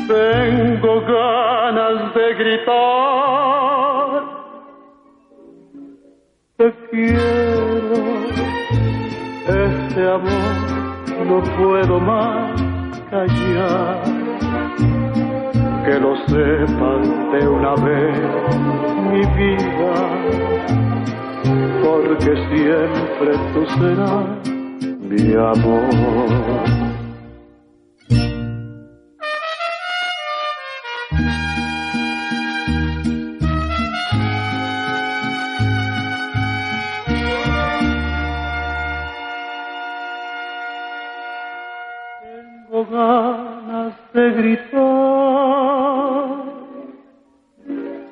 Tengo 0.07 1.01
ganas 1.01 2.13
de 2.13 2.33
gritar, 2.36 4.22
te 6.57 6.67
quiero, 6.91 7.98
este 9.48 10.01
amor 10.12 11.25
no 11.25 11.41
puedo 11.57 12.00
más 12.00 12.62
callar. 13.10 14.12
Que 15.85 15.99
lo 15.99 16.15
sepan 16.27 17.31
de 17.31 17.47
una 17.47 17.75
vez 17.75 18.17
mi 19.11 19.19
vida, 19.35 19.95
porque 21.83 22.31
siempre 22.47 23.31
tú 23.53 23.65
serás 23.77 24.49
mi 25.01 25.33
amor. 25.33 26.73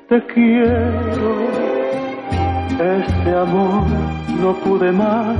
Te 0.08 0.26
quiero. 0.26 1.30
Este 2.78 3.30
amor 3.34 3.84
no 4.40 4.52
pude 4.64 4.92
más 4.92 5.36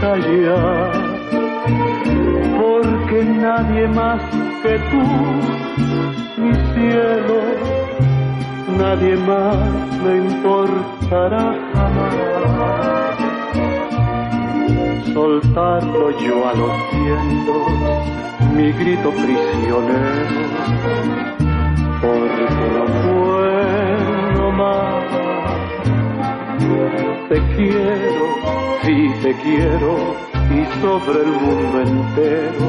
callar, 0.00 0.92
porque 2.60 3.24
nadie 3.24 3.88
más 3.88 4.22
que 4.62 4.78
tú, 4.90 5.02
mi 6.42 6.52
cielo, 6.72 7.38
nadie 8.78 9.16
más 9.16 9.56
me 10.04 10.16
importará 10.28 11.54
jamás. 11.72 12.40
Soltarlo 15.14 16.10
yo 16.20 16.48
a 16.48 16.52
los 16.54 16.74
vientos, 16.92 18.09
mi 18.54 18.72
grito 18.72 19.10
prisionero, 19.10 20.44
porque 22.00 22.44
no 22.74 22.84
puedo 23.02 24.44
más. 24.52 25.04
Te 27.28 27.38
quiero, 27.56 28.24
sí 28.82 28.98
te 29.22 29.32
quiero, 29.42 29.90
y 30.50 30.60
sobre 30.80 31.20
el 31.22 31.32
mundo 31.44 31.76
entero, 31.80 32.64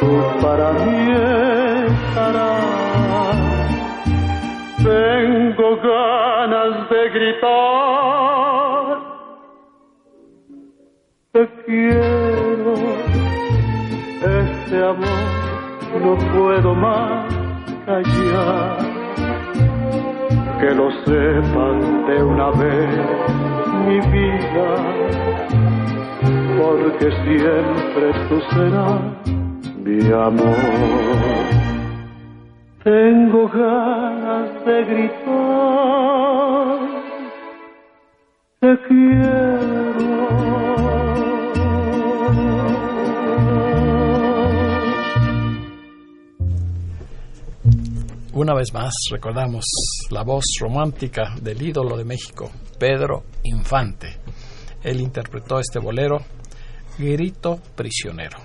tú 0.00 0.10
para 0.42 0.66
mí 0.72 0.98
estarás. 1.86 2.80
Tengo 4.82 5.68
ganas 5.76 6.72
de 6.90 7.00
gritar, 7.10 8.86
te 11.32 11.42
quiero, 11.66 12.19
amor 14.90 15.50
no 16.02 16.16
puedo 16.32 16.74
más 16.74 17.40
que 20.60 20.74
lo 20.74 20.90
sepan 21.04 22.06
de 22.06 22.22
una 22.22 22.50
vez 22.50 22.88
mi 23.86 24.00
vida, 24.12 24.68
porque 26.58 27.10
siempre 27.24 28.12
tú 28.28 28.40
serás 28.50 29.00
mi 29.82 30.12
amor. 30.12 30.56
Tengo 32.84 33.48
ganas 33.48 34.64
de 34.64 34.84
gritar, 34.84 35.18
te 38.60 38.78
quiero. 38.86 39.59
Una 48.40 48.54
vez 48.54 48.72
más 48.72 48.94
recordamos 49.10 49.66
la 50.08 50.22
voz 50.22 50.46
romántica 50.60 51.34
del 51.42 51.60
ídolo 51.60 51.98
de 51.98 52.06
México, 52.06 52.50
Pedro 52.78 53.24
Infante. 53.42 54.16
Él 54.82 55.02
interpretó 55.02 55.60
este 55.60 55.78
bolero, 55.78 56.24
Grito 56.98 57.60
Prisionero. 57.76 58.38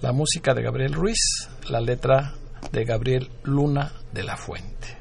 La 0.00 0.14
música 0.14 0.54
de 0.54 0.62
Gabriel 0.62 0.94
Ruiz, 0.94 1.46
la 1.68 1.82
letra 1.82 2.36
de 2.72 2.84
Gabriel 2.86 3.28
Luna 3.42 3.92
de 4.14 4.24
la 4.24 4.38
Fuente. 4.38 4.96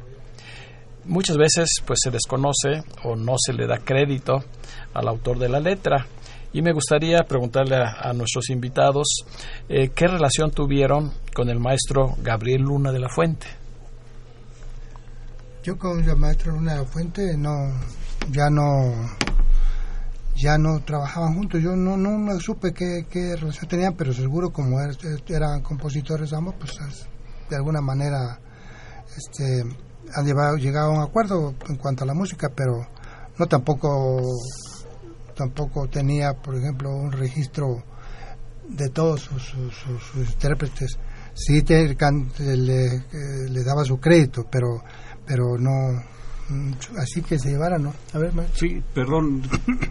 Muchas 1.06 1.38
veces 1.38 1.76
pues 1.86 2.00
se 2.04 2.12
desconoce 2.12 2.84
o 3.06 3.16
no 3.16 3.36
se 3.38 3.54
le 3.54 3.66
da 3.66 3.78
crédito 3.78 4.44
al 4.94 5.08
autor 5.08 5.40
de 5.40 5.48
la 5.48 5.62
letra 5.62 6.06
y 6.52 6.62
me 6.62 6.74
gustaría 6.74 7.24
preguntarle 7.24 7.78
a, 7.78 8.12
nuestros 8.12 8.50
invitados 8.50 9.08
eh, 9.70 9.88
qué 9.96 10.06
relación 10.06 10.52
tuvieron 10.52 11.14
con 11.34 11.48
el 11.50 11.62
maestro 11.62 12.18
Gabriel 12.22 12.64
Luna 12.64 12.92
de 12.92 13.00
la 13.00 13.08
Fuente. 13.08 13.67
Yo 15.68 15.78
con 15.78 16.02
el 16.02 16.16
maestro 16.16 16.54
Luna 16.54 16.76
de 16.76 16.80
la 16.80 16.86
Fuente 16.86 17.36
no, 17.38 17.52
ya 18.32 18.50
no, 18.50 18.94
ya 20.34 20.58
no 20.58 20.80
trabajaban 20.80 21.34
juntos. 21.36 21.62
Yo 21.62 21.76
no, 21.76 21.98
no 21.98 22.18
me 22.18 22.40
supe 22.40 22.72
qué, 22.72 23.06
qué 23.10 23.36
relación 23.36 23.68
tenían, 23.68 23.94
pero 23.98 24.14
seguro 24.14 24.50
como 24.52 24.80
er, 24.80 24.92
er, 24.92 25.22
eran 25.28 25.62
compositores 25.62 26.32
ambos, 26.32 26.56
pues 26.58 26.72
de 27.50 27.56
alguna 27.58 27.82
manera 27.82 28.40
este, 29.18 29.66
han 30.16 30.26
llevado, 30.26 30.56
llegado 30.56 30.92
a 30.92 31.00
un 31.00 31.02
acuerdo 31.02 31.54
en 31.68 31.76
cuanto 31.76 32.06
a 32.06 32.08
la 32.08 32.14
música, 32.14 32.48
pero 32.56 32.88
no 33.38 33.46
tampoco 33.48 34.22
tampoco 35.36 35.90
tenía, 35.90 36.32
por 36.32 36.56
ejemplo, 36.56 36.96
un 36.96 37.12
registro 37.12 37.84
de 38.70 38.88
todos 38.88 39.20
sus, 39.20 39.44
sus, 39.44 40.30
intérpretes. 40.30 40.98
Sí 41.34 41.62
te, 41.62 41.92
eh, 41.92 41.96
le 43.50 43.64
daba 43.66 43.84
su 43.84 44.00
crédito, 44.00 44.48
pero 44.50 44.82
pero 45.28 45.58
no 45.58 46.02
así 46.98 47.22
que 47.22 47.38
se 47.38 47.52
llevara, 47.52 47.78
¿no? 47.78 47.94
A 48.14 48.18
ver, 48.20 48.32
Sí, 48.54 48.82
perdón, 48.94 49.42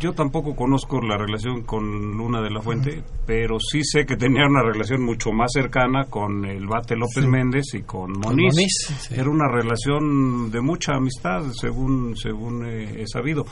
yo 0.00 0.12
tampoco 0.12 0.54
conozco 0.54 1.00
la 1.00 1.16
relación 1.18 1.62
con 1.62 2.16
Luna 2.16 2.40
de 2.40 2.50
la 2.50 2.60
Fuente, 2.62 3.02
pero 3.26 3.58
sí 3.60 3.82
sé 3.82 4.06
que 4.06 4.16
tenía 4.16 4.46
una 4.46 4.62
relación 4.62 5.04
mucho 5.04 5.32
más 5.32 5.52
cercana 5.52 6.04
con 6.04 6.44
el 6.44 6.66
Bate 6.66 6.96
López 6.96 7.26
Méndez 7.26 7.74
y 7.74 7.82
con 7.82 8.12
Moniz. 8.12 9.10
Era 9.10 9.28
una 9.28 9.48
relación 9.48 10.50
de 10.50 10.60
mucha 10.60 10.94
amistad, 10.94 11.42
según 11.52 12.16
según 12.16 12.66
he 12.66 13.06
sabido. 13.06 13.44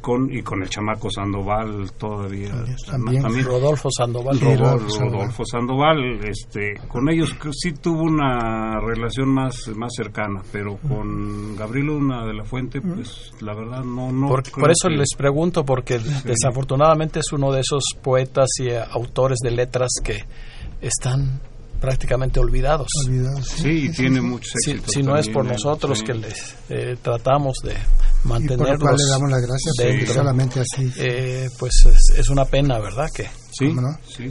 Con, 0.00 0.32
y 0.32 0.42
con 0.42 0.62
el 0.62 0.68
chamaco 0.68 1.10
Sandoval 1.10 1.92
todavía. 1.92 2.52
También, 2.86 3.44
Rodolfo 3.44 3.90
Sandoval. 3.90 4.40
Rodolfo, 4.40 5.44
Sandoval, 5.44 6.20
este, 6.24 6.74
con 6.88 7.08
ellos 7.08 7.34
sí 7.52 7.72
tuvo 7.72 8.02
una 8.02 8.80
relación 8.80 9.28
más, 9.28 9.68
más 9.76 9.92
cercana, 9.94 10.42
pero 10.52 10.76
con 10.76 11.56
Gabriel 11.56 11.86
Luna 11.86 12.09
de 12.26 12.34
la 12.34 12.44
Fuente, 12.44 12.80
pues 12.80 13.32
la 13.40 13.54
verdad 13.54 13.84
no... 13.84 14.12
no 14.12 14.28
por, 14.28 14.70
eso 14.70 14.88
les 14.88 15.14
pregunto, 15.16 15.64
porque 15.64 15.98
desafortunadamente 16.24 17.20
es 17.20 17.32
uno 17.32 17.52
de 17.52 17.60
esos 17.60 17.84
poetas 18.02 18.48
y 18.58 18.68
eh, 18.68 18.80
autores 18.80 19.38
de 19.42 19.50
letras 19.50 19.90
que 20.02 20.24
están 20.80 21.40
prácticamente 21.80 22.38
olvidados. 22.38 22.88
sí, 23.42 23.90
tiene 23.90 24.20
muchos 24.20 24.52
Si, 24.86 25.02
no 25.02 25.16
es 25.16 25.28
por 25.28 25.44
nosotros 25.44 26.02
que 26.02 26.14
les 26.14 26.54
eh, 26.68 26.96
tratamos 27.00 27.56
de 27.64 27.74
mantenerlos 28.24 29.00
y 29.00 29.04
le 29.04 29.10
damos 29.10 29.30
las 29.30 29.40
gracias 29.40 30.14
solamente 30.14 30.60
así. 30.60 30.92
Eh, 30.98 31.48
pues 31.58 31.86
es, 32.16 32.28
una 32.28 32.44
pena, 32.44 32.78
¿verdad? 32.78 33.08
que 33.14 33.28
Sí, 33.50 33.74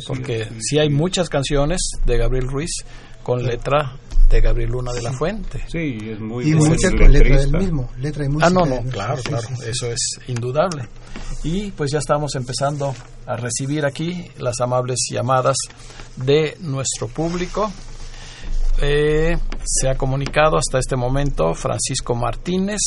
porque 0.08 0.48
sí 0.60 0.80
hay 0.80 0.90
muchas 0.90 1.30
canciones 1.30 1.82
de 2.06 2.18
Gabriel 2.18 2.48
Ruiz 2.48 2.84
con 3.24 3.44
letra 3.44 3.98
de 4.30 4.42
Gabriel 4.42 4.70
Luna 4.70 4.94
de 4.94 5.02
la 5.02 5.12
Fuente. 5.12 5.64
Sí, 5.68 5.98
es 6.02 6.20
muy 6.20 6.50
Y 6.50 6.54
mucha 6.54 6.90
letra 6.90 7.38
del 7.38 7.52
mismo, 7.52 7.90
letra 7.98 8.26
y 8.26 8.30
música. 8.30 8.48
Ah, 8.48 8.50
no, 8.50 8.66
no, 8.66 8.82
claro, 8.90 9.22
claro, 9.24 9.48
eso 9.66 9.88
es 9.88 10.20
indudable. 10.28 10.88
Y 11.44 11.72
pues 11.72 11.92
ya 11.92 12.00
estamos 12.00 12.36
empezando 12.36 12.94
a 13.26 13.36
recibir 13.36 13.86
aquí 13.86 14.26
las 14.38 14.60
amables 14.62 15.00
llamadas 15.12 15.56
de 16.16 16.58
nuestro 16.60 17.08
público. 17.08 17.72
Eh, 18.82 19.38
se 19.66 19.90
ha 19.90 19.96
comunicado 19.96 20.58
hasta 20.58 20.80
este 20.80 20.96
momento 20.96 21.54
Francisco 21.54 22.16
Martínez, 22.16 22.80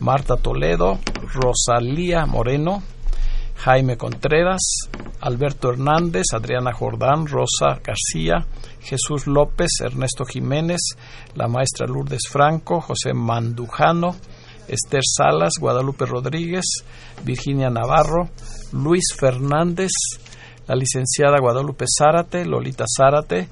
Marta 0.00 0.36
Toledo, 0.36 0.98
Rosalía 1.32 2.26
Moreno, 2.26 2.82
Jaime 3.62 3.98
Contreras, 3.98 4.88
Alberto 5.20 5.68
Hernández, 5.68 6.28
Adriana 6.32 6.72
Jordán, 6.72 7.26
Rosa 7.26 7.78
García, 7.84 8.46
Jesús 8.80 9.26
López, 9.26 9.68
Ernesto 9.84 10.24
Jiménez, 10.24 10.80
la 11.34 11.46
maestra 11.46 11.86
Lourdes 11.86 12.22
Franco, 12.26 12.80
José 12.80 13.12
Mandujano, 13.12 14.16
Esther 14.66 15.02
Salas, 15.04 15.52
Guadalupe 15.60 16.06
Rodríguez, 16.06 16.64
Virginia 17.22 17.68
Navarro, 17.68 18.30
Luis 18.72 19.14
Fernández, 19.14 19.90
la 20.66 20.74
licenciada 20.74 21.36
Guadalupe 21.38 21.84
Zárate, 21.86 22.46
Lolita 22.46 22.86
Zárate, 22.88 23.46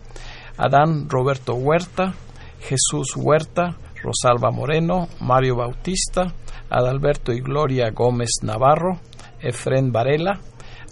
Adán 0.56 1.10
Roberto 1.10 1.52
Huerta, 1.52 2.14
Jesús 2.60 3.14
Huerta, 3.14 3.76
Rosalba 4.02 4.50
Moreno, 4.52 5.08
Mario 5.20 5.56
Bautista, 5.56 6.32
Adalberto 6.70 7.32
y 7.32 7.40
Gloria 7.40 7.90
Gómez 7.90 8.30
Navarro, 8.42 9.00
Efren 9.40 9.92
Varela, 9.92 10.40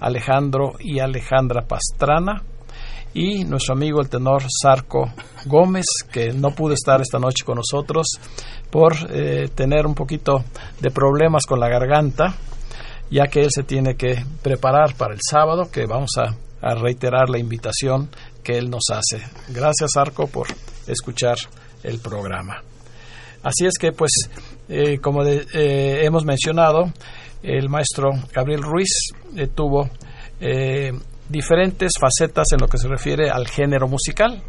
Alejandro 0.01 0.75
y 0.81 0.99
Alejandra 0.99 1.63
Pastrana, 1.67 2.43
y 3.17 3.45
nuestro 3.45 3.75
amigo 3.75 4.01
el 4.03 4.11
tenor 4.11 4.43
Sarco 4.51 5.11
Gómez, 5.47 5.87
que 6.13 6.33
no 6.35 6.51
pudo 6.51 6.75
estar 6.75 7.01
esta 7.01 7.19
noche 7.19 7.45
con 7.45 7.57
nosotros 7.57 8.07
por 8.71 8.95
eh, 9.11 9.49
tener 9.55 9.87
un 9.87 9.95
poquito 9.95 10.45
de 10.81 10.91
problemas 10.91 11.47
con 11.47 11.59
la 11.59 11.69
garganta, 11.69 12.35
ya 13.11 13.27
que 13.29 13.41
él 13.41 13.51
se 13.51 13.63
tiene 13.63 13.97
que 13.97 14.23
preparar 14.43 14.95
para 14.97 15.15
el 15.15 15.21
sábado, 15.23 15.71
que 15.71 15.87
vamos 15.87 16.11
a, 16.19 16.37
reiterar 16.75 17.31
la 17.31 17.39
invitación 17.39 18.11
que 18.43 18.59
él 18.59 18.69
nos 18.69 18.87
hace. 18.91 19.25
Gracias 19.49 19.93
Sarco 19.93 20.27
por 20.27 20.49
escuchar 20.89 21.37
el 21.85 22.01
programa. 22.01 22.61
Así 23.45 23.67
es 23.67 23.75
que, 23.79 23.93
pues, 23.93 24.11
eh, 24.69 24.99
como 24.99 25.23
eh, 25.23 25.45
hemos 26.05 26.25
mencionado, 26.25 26.93
el 27.47 27.69
maestro 27.69 28.11
Gabriel 28.33 28.63
Ruiz 28.63 29.13
tuvo 29.55 29.89
diferentes 31.29 31.93
facetas 31.99 32.47
en 32.53 32.61
lo 32.61 32.69
que 32.69 32.79
se 32.79 32.89
refiere 32.89 33.31
al 33.31 33.47
género 33.49 33.89
musical. 33.89 34.43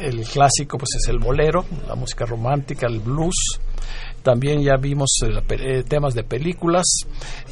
El 0.00 0.24
clásico 0.24 0.78
pues 0.78 0.90
es 1.00 1.08
el 1.08 1.18
bolero, 1.18 1.64
la 1.88 1.94
música 1.94 2.24
romántica, 2.24 2.86
el 2.86 3.00
blues. 3.00 3.58
También 4.22 4.62
ya 4.62 4.76
vimos 4.76 5.20
eh, 5.22 5.40
eh, 5.50 5.84
temas 5.86 6.14
de 6.14 6.24
películas. 6.24 6.84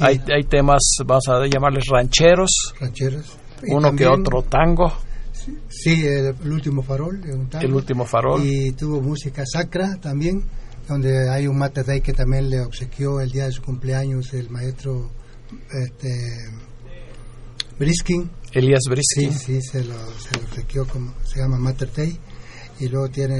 Hay, 0.01 0.21
hay 0.35 0.45
temas, 0.45 0.81
vamos 1.05 1.29
a 1.29 1.47
llamarles 1.47 1.85
rancheros. 1.91 2.75
Rancheros. 2.81 3.39
Uno 3.69 3.95
que 3.95 4.07
otro 4.07 4.43
tango. 4.43 4.93
Sí, 5.69 6.05
el, 6.07 6.35
último 6.51 6.83
farol. 6.83 7.21
El 7.61 7.73
último 7.75 8.05
farol. 8.05 8.43
Y 8.45 8.73
tuvo 8.73 9.01
música 9.01 9.45
sacra 9.45 9.97
también, 10.01 10.45
donde 10.89 11.31
hay 11.31 11.47
un 11.47 11.59
mate 11.59 12.01
que 12.01 12.13
también 12.13 12.51
le 12.51 12.61
obsequió 12.61 13.21
el 13.21 13.31
día 13.31 13.47
de 13.47 13.53
su 13.53 13.63
cumpleaños 13.63 14.33
el 14.35 14.51
maestro 14.51 15.11
este, 15.71 16.11
Briskin 17.79 18.31
Elías 18.53 18.83
Briskin. 18.89 19.33
Sí, 19.33 19.61
sí, 19.61 19.63
se 19.63 19.85
lo, 19.85 19.95
se 20.21 20.85
como 20.85 21.15
se 21.25 21.41
llama 21.41 21.59
Mater 21.59 21.91
Day. 21.93 22.19
Y 22.81 22.89
luego 22.89 23.09
tiene 23.09 23.37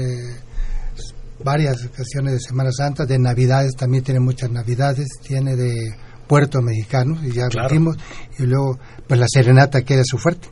varias 1.43 1.85
ocasiones 1.85 2.33
de 2.33 2.39
Semana 2.39 2.71
Santa, 2.71 3.05
de 3.05 3.19
Navidades, 3.19 3.73
también 3.75 4.03
tiene 4.03 4.19
muchas 4.19 4.49
Navidades, 4.49 5.07
tiene 5.21 5.55
de 5.55 5.95
Puerto 6.27 6.61
Mexicano, 6.61 7.19
y 7.23 7.31
ya 7.31 7.47
claro. 7.47 7.75
y 8.39 8.43
luego, 8.43 8.79
pues 9.07 9.19
la 9.19 9.27
serenata 9.27 9.83
que 9.83 9.95
era 9.95 10.03
su 10.05 10.17
fuerte. 10.17 10.47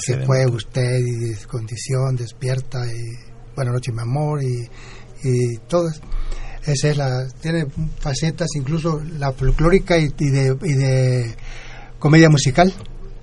Se 0.00 0.24
fue 0.24 0.46
usted 0.46 0.98
y 0.98 1.34
condición, 1.46 2.16
despierta, 2.16 2.86
y 2.86 3.34
Buenas 3.54 3.72
noches, 3.72 3.94
mi 3.94 4.02
amor, 4.02 4.42
y, 4.42 4.68
y 5.22 5.56
todas. 5.68 6.00
Esa 6.64 6.88
es 6.90 6.96
la, 6.96 7.28
tiene 7.40 7.66
facetas, 8.00 8.48
incluso 8.56 9.00
la 9.18 9.32
folclórica 9.32 9.96
y, 9.98 10.08
de, 10.08 10.56
y 10.62 10.72
de 10.72 11.34
comedia 11.98 12.28
musical 12.28 12.72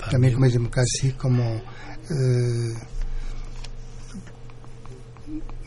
también 0.10 0.34
como 0.34 0.45
dicen 0.45 0.67
casi 0.67 1.12
como 1.13 1.43
eh, 2.10 2.73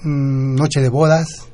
mm, 0.02 0.54
Noche 0.54 0.80
de 0.80 0.88
Bodas 0.88 1.45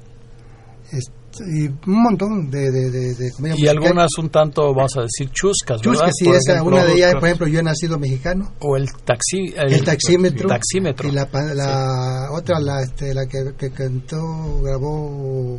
y 1.40 1.66
un 1.68 2.02
montón 2.02 2.50
de, 2.50 2.70
de, 2.70 2.90
de, 2.90 3.54
y 3.56 3.66
algunas 3.66 4.08
un 4.18 4.28
tanto 4.30 4.74
vamos 4.74 4.96
a 4.96 5.02
decir 5.02 5.30
chuscas 5.30 5.80
chuscas 5.80 6.12
sí 6.16 6.28
esa 6.28 6.62
una 6.62 6.84
de 6.84 6.94
ellas 6.94 7.14
por 7.14 7.24
ejemplo 7.24 7.46
yo 7.46 7.60
he 7.60 7.62
nacido 7.62 7.98
mexicano. 7.98 8.52
O 8.60 8.76
el 8.76 8.86
taxi 9.04 9.54
el, 9.56 9.84
taxímetro. 9.84 10.48
taxímetro. 10.48 11.08
Y 11.08 11.12
la, 11.12 11.28
la 11.54 12.28
otra 12.32 12.60
la 12.60 12.82
este, 12.82 13.14
la 13.14 13.26
que, 13.26 13.54
que 13.56 13.70
cantó 13.70 14.18
grabó 14.62 15.58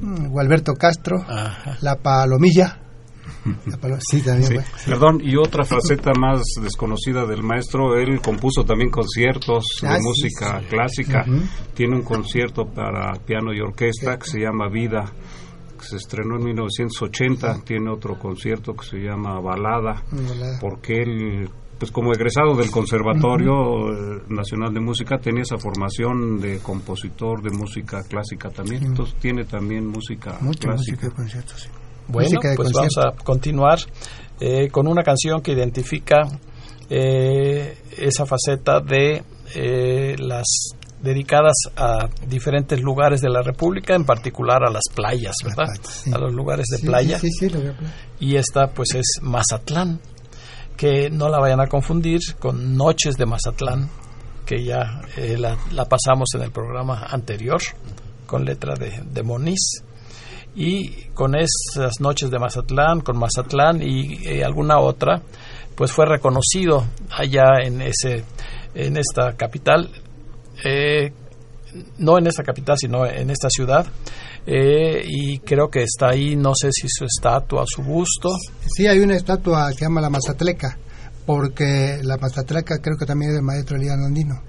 mm, 0.00 0.38
Alberto 0.38 0.74
Castro 0.74 1.24
la 1.80 1.96
palomilla 1.96 2.81
Perdón, 4.86 5.20
y 5.22 5.36
otra 5.36 5.64
faceta 5.64 6.12
más 6.18 6.42
desconocida 6.62 7.26
del 7.26 7.42
maestro, 7.42 7.96
él 7.98 8.20
compuso 8.20 8.64
también 8.64 8.90
conciertos 8.90 9.64
de 9.80 9.88
ah, 9.88 9.98
música 10.00 10.60
clásica. 10.68 11.24
Tiene 11.74 11.96
un 11.96 12.02
concierto 12.02 12.66
para 12.66 13.12
piano 13.24 13.52
y 13.52 13.60
orquesta 13.60 14.18
que 14.18 14.26
se 14.28 14.40
llama 14.40 14.68
Vida, 14.68 15.04
que 15.78 15.84
se 15.84 15.96
estrenó 15.96 16.36
en 16.36 16.44
1980. 16.44 17.62
Tiene 17.64 17.90
otro 17.90 18.18
concierto 18.18 18.74
que 18.74 18.84
se 18.84 18.98
llama 18.98 19.40
Balada, 19.40 20.02
porque 20.60 21.02
él 21.02 21.48
pues 21.78 21.90
como 21.90 22.12
egresado 22.12 22.54
del 22.54 22.70
Conservatorio 22.70 23.90
eh, 23.90 24.22
Nacional 24.28 24.72
de 24.72 24.78
Música 24.78 25.18
tenía 25.18 25.42
esa 25.42 25.58
formación 25.58 26.38
de 26.38 26.60
compositor 26.60 27.42
de 27.42 27.50
música 27.50 28.04
clásica 28.04 28.50
también, 28.50 28.84
entonces 28.84 29.16
tiene 29.16 29.46
también 29.46 29.88
música 29.88 30.38
clásica. 30.60 31.10
Bueno, 32.12 32.40
pues 32.56 32.72
vamos 32.72 32.98
a 32.98 33.12
continuar 33.24 33.78
eh, 34.40 34.68
con 34.70 34.86
una 34.86 35.02
canción 35.02 35.40
que 35.40 35.52
identifica 35.52 36.22
eh, 36.90 37.78
esa 37.96 38.26
faceta 38.26 38.80
de 38.80 39.22
eh, 39.54 40.16
las 40.18 40.74
dedicadas 41.00 41.54
a 41.76 42.08
diferentes 42.26 42.80
lugares 42.80 43.20
de 43.20 43.30
la 43.30 43.42
República, 43.42 43.94
en 43.94 44.04
particular 44.04 44.62
a 44.64 44.70
las 44.70 44.82
playas, 44.94 45.36
¿verdad? 45.44 45.68
A 46.12 46.18
los 46.18 46.34
lugares 46.34 46.66
de 46.66 46.86
playa. 46.86 47.20
y 48.20 48.36
esta 48.36 48.68
pues 48.68 48.94
es 48.94 49.20
Mazatlán, 49.22 50.00
que 50.76 51.08
no 51.08 51.28
la 51.28 51.38
vayan 51.38 51.60
a 51.60 51.66
confundir 51.66 52.20
con 52.38 52.76
Noches 52.76 53.16
de 53.16 53.26
Mazatlán, 53.26 53.88
que 54.44 54.64
ya 54.64 55.02
la, 55.38 55.56
la, 55.72 55.84
pasamos 55.86 56.28
en 56.34 56.42
el 56.42 56.50
programa 56.50 57.06
anterior 57.08 57.60
con 58.26 58.44
letra 58.44 58.74
de, 58.74 59.02
de 59.04 59.22
Moniz 59.22 59.82
y 60.54 61.04
con 61.14 61.34
esas 61.34 62.00
noches 62.00 62.30
de 62.30 62.38
Mazatlán, 62.38 63.00
con 63.00 63.18
Mazatlán 63.18 63.82
y 63.82 64.26
eh, 64.26 64.44
alguna 64.44 64.78
otra, 64.78 65.22
pues 65.74 65.92
fue 65.92 66.06
reconocido 66.06 66.84
allá 67.10 67.62
en 67.62 67.80
ese 67.80 68.24
en 68.74 68.96
esta 68.96 69.36
capital, 69.36 69.90
eh, 70.64 71.12
no 71.98 72.18
en 72.18 72.26
esta 72.26 72.42
capital, 72.42 72.76
sino 72.78 73.06
en 73.06 73.30
esta 73.30 73.48
ciudad, 73.50 73.86
eh, 74.46 75.02
y 75.04 75.38
creo 75.40 75.68
que 75.68 75.82
está 75.82 76.08
ahí, 76.10 76.36
no 76.36 76.52
sé 76.54 76.70
si 76.72 76.88
su 76.88 77.04
estatua, 77.04 77.64
su 77.66 77.82
busto. 77.82 78.30
Sí, 78.66 78.86
hay 78.86 78.98
una 79.00 79.14
estatua 79.14 79.68
que 79.70 79.74
se 79.74 79.84
llama 79.84 80.00
la 80.00 80.10
Mazatleca, 80.10 80.78
porque 81.26 82.00
la 82.02 82.16
Mazatleca 82.16 82.78
creo 82.78 82.96
que 82.96 83.06
también 83.06 83.30
es 83.30 83.36
del 83.36 83.44
maestro 83.44 83.76
Elías 83.76 83.94
Andino, 83.94 84.42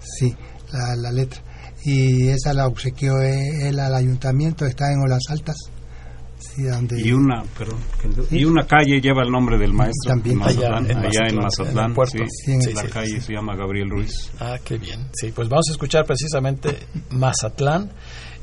sí, 0.00 0.34
la, 0.72 0.96
la 0.96 1.12
letra 1.12 1.42
y 1.84 2.28
esa 2.28 2.52
la 2.52 2.66
obsequió 2.66 3.20
él 3.20 3.78
al 3.78 3.94
ayuntamiento, 3.94 4.66
está 4.66 4.92
en 4.92 5.00
Olas 5.00 5.22
Altas. 5.30 5.56
y 6.56 7.12
una 7.12 7.44
y 8.30 8.44
una 8.44 8.64
calle 8.64 9.00
lleva 9.00 9.22
el 9.22 9.30
nombre 9.30 9.58
del 9.58 9.72
maestro 9.72 10.10
También. 10.12 10.40
allá, 10.42 10.78
en 11.28 11.36
Mazatlán, 11.36 11.94
la 11.94 12.88
calle 12.90 13.20
se 13.20 13.32
llama 13.32 13.56
Gabriel 13.56 13.90
Ruiz. 13.90 14.30
Ah 14.38 14.56
qué 14.64 14.78
bien. 14.78 15.08
Sí 15.12 15.32
pues 15.34 15.48
vamos 15.48 15.66
a 15.68 15.72
escuchar 15.72 16.04
precisamente 16.04 16.78
Mazatlán 17.10 17.90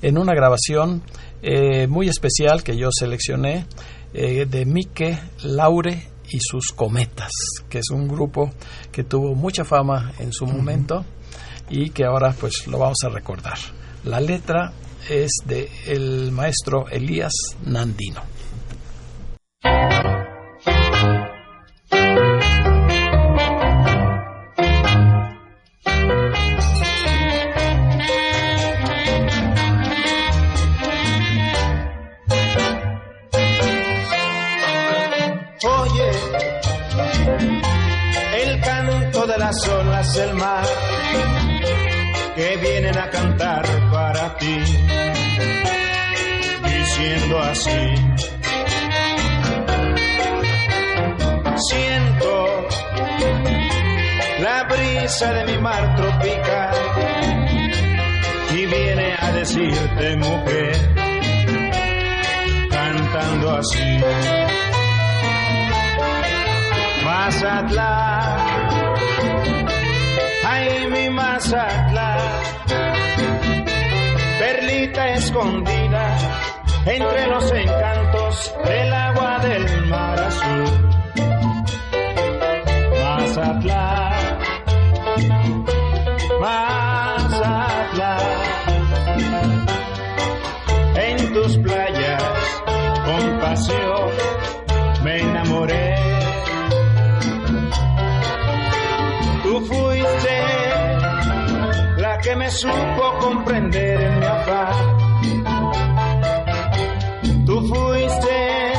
en 0.02 0.18
una 0.18 0.34
grabación 0.34 1.04
eh, 1.42 1.88
muy 1.88 2.10
especial 2.10 2.64
que 2.64 2.78
yo 2.78 2.90
seleccioné 2.92 3.66
eh, 4.14 4.46
de 4.46 4.66
Mike 4.66 5.18
Laure 5.44 6.10
y 6.30 6.40
sus 6.40 6.74
cometas 6.76 7.32
que 7.70 7.80
es 7.80 7.90
un 7.92 8.08
grupo 8.08 8.52
que 8.92 9.04
tuvo 9.04 9.36
mucha 9.36 9.64
fama 9.64 10.14
en 10.20 10.34
su 10.34 10.46
momento 10.46 11.06
y 11.70 11.90
que 11.90 12.06
ahora 12.06 12.34
pues 12.40 12.68
lo 12.68 12.80
vamos 12.80 12.98
a 13.06 13.10
recordar. 13.10 13.58
La 14.04 14.20
letra 14.20 14.72
es 15.10 15.32
de 15.46 15.70
el 15.88 16.32
maestro 16.32 16.88
Elías 16.90 17.34
Nandino. 17.66 18.22
Oye, 35.68 36.12
el 38.38 38.62
canto 38.62 39.28
de 39.28 39.38
las 39.38 39.68
olas 39.68 40.14
del 40.16 40.34
mar 40.36 40.66
que 42.36 42.58
vienen 42.58 42.98
a 42.98 43.10
cantar 43.10 43.66
para 43.92 44.36
ti, 44.38 44.58
diciendo 46.64 47.40
así. 47.40 47.96
Siento 51.70 52.68
la 54.42 54.64
brisa 54.64 55.32
de 55.32 55.46
mi 55.46 55.58
mar 55.62 55.96
tropical 55.96 56.76
y 58.52 58.66
viene 58.66 59.16
a 59.18 59.32
decirte 59.32 60.16
mujer 60.18 60.76
cantando 62.70 63.58
así 63.58 64.00
Mazatlán 67.06 68.65
mi 70.90 71.10
Mazatlán. 71.10 72.20
Perlita 74.40 75.10
escondida 75.14 76.18
entre 76.86 77.28
los 77.28 77.52
encantos 77.52 78.54
del 78.66 78.94
agua 78.94 79.40
del 79.40 79.88
mar 79.88 80.20
azul. 80.20 80.66
Mazatlán, 83.04 84.40
Mazatlán, 86.42 88.20
en 90.96 91.34
tus 91.34 91.58
playas 91.58 92.24
con 93.06 93.40
pasión 93.40 93.85
me 102.46 102.52
supo 102.52 103.18
comprender 103.22 104.02
en 104.02 104.20
mi 104.20 104.26
afán. 104.26 104.76
Tú 107.44 107.60
fuiste 107.68 108.74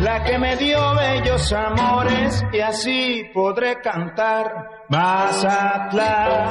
la 0.00 0.22
que 0.22 0.38
me 0.38 0.54
dio 0.56 0.94
bellos 0.94 1.52
amores 1.52 2.44
y 2.52 2.60
así 2.60 3.30
podré 3.34 3.80
cantar 3.80 4.44
Mazatlán. 4.88 6.48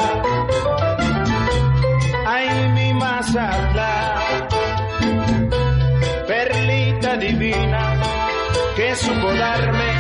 Ay, 2.28 2.70
mi 2.74 2.94
Mazatlán, 2.94 4.48
perlita 6.28 7.16
divina 7.16 7.94
que 8.76 8.96
supo 8.96 9.34
darme 9.34 9.94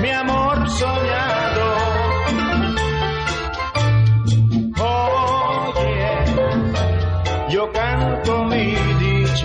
mi 0.00 0.10
amor 0.12 0.66
soñado. 0.70 1.39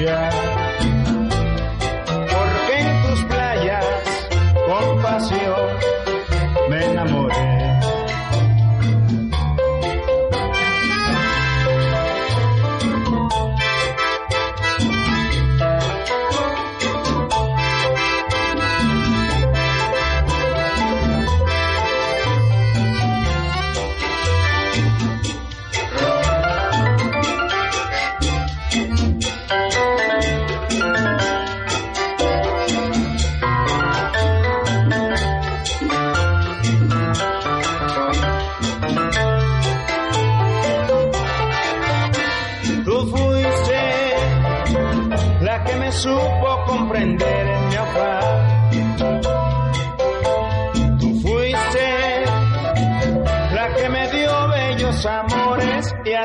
Dicha. 0.05 0.34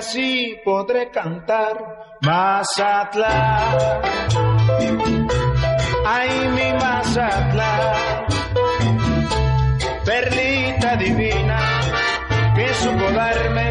Así 0.01 0.59
podré 0.65 1.11
cantar 1.11 1.75
Mazatlán. 2.23 4.01
Ay, 6.07 6.31
mi 6.57 6.69
Mazatlán, 6.83 8.25
perlita 10.07 10.97
divina 10.97 11.61
que 12.57 12.67
supo 12.83 13.07
darme 13.21 13.69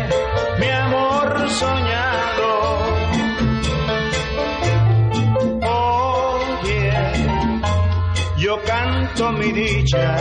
mi 0.60 0.70
amor 0.86 1.50
soñado. 1.62 2.52
Oye, 5.82 6.92
yo 8.38 8.54
canto 8.72 9.32
mi 9.32 9.52
dicha, 9.52 10.16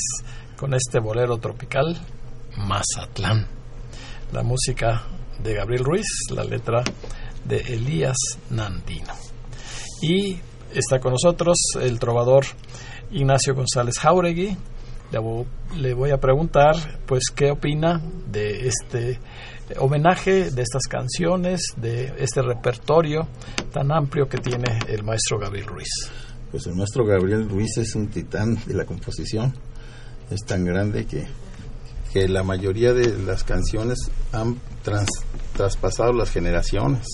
con 0.57 0.75
este 0.75 0.99
bolero 0.99 1.39
tropical 1.39 1.97
Mazatlán. 2.57 3.47
La 4.33 4.43
música 4.43 5.05
de 5.39 5.55
Gabriel 5.55 5.85
Ruiz, 5.85 6.07
la 6.31 6.43
letra 6.43 6.83
de 7.45 7.59
Elías 7.59 8.17
Nandino. 8.51 9.15
Y 10.03 10.41
está 10.79 10.99
con 11.01 11.13
nosotros 11.13 11.57
el 11.81 11.99
trovador 11.99 12.45
Ignacio 13.11 13.55
González 13.55 13.99
Jauregui. 13.99 14.57
Le 15.13 15.19
vo- 15.21 15.47
le 15.77 15.95
voy 15.95 16.11
a 16.11 16.19
preguntar, 16.19 16.75
pues, 17.07 17.25
qué 17.35 17.53
opina 17.53 18.01
de 18.31 18.67
este 18.67 19.21
homenaje, 19.79 20.51
de 20.51 20.63
estas 20.63 20.83
canciones, 20.89 21.61
de 21.77 22.13
este 22.19 22.43
repertorio 22.43 23.29
tan 23.73 23.93
amplio 23.93 24.29
que 24.29 24.39
tiene 24.39 24.79
el 24.89 25.05
maestro 25.05 25.39
Gabriel 25.39 25.67
Ruiz. 25.67 25.89
Pues 26.51 26.67
el 26.67 26.75
maestro 26.75 27.05
Gabriel 27.05 27.49
Ruiz 27.49 27.77
es 27.79 27.95
un 27.95 28.09
titán 28.09 28.59
de 28.67 28.75
la 28.75 28.85
composición. 28.85 29.55
Es 30.31 30.45
tan 30.45 30.65
grande 30.65 31.07
que, 31.07 31.27
que 32.13 32.29
la 32.29 32.43
mayoría 32.43 32.93
de 32.93 33.17
las 33.19 33.45
canciones 33.45 33.99
han 34.33 34.61
trans- 34.83 35.23
traspasado 35.57 36.13
las 36.13 36.31
generaciones. 36.31 37.07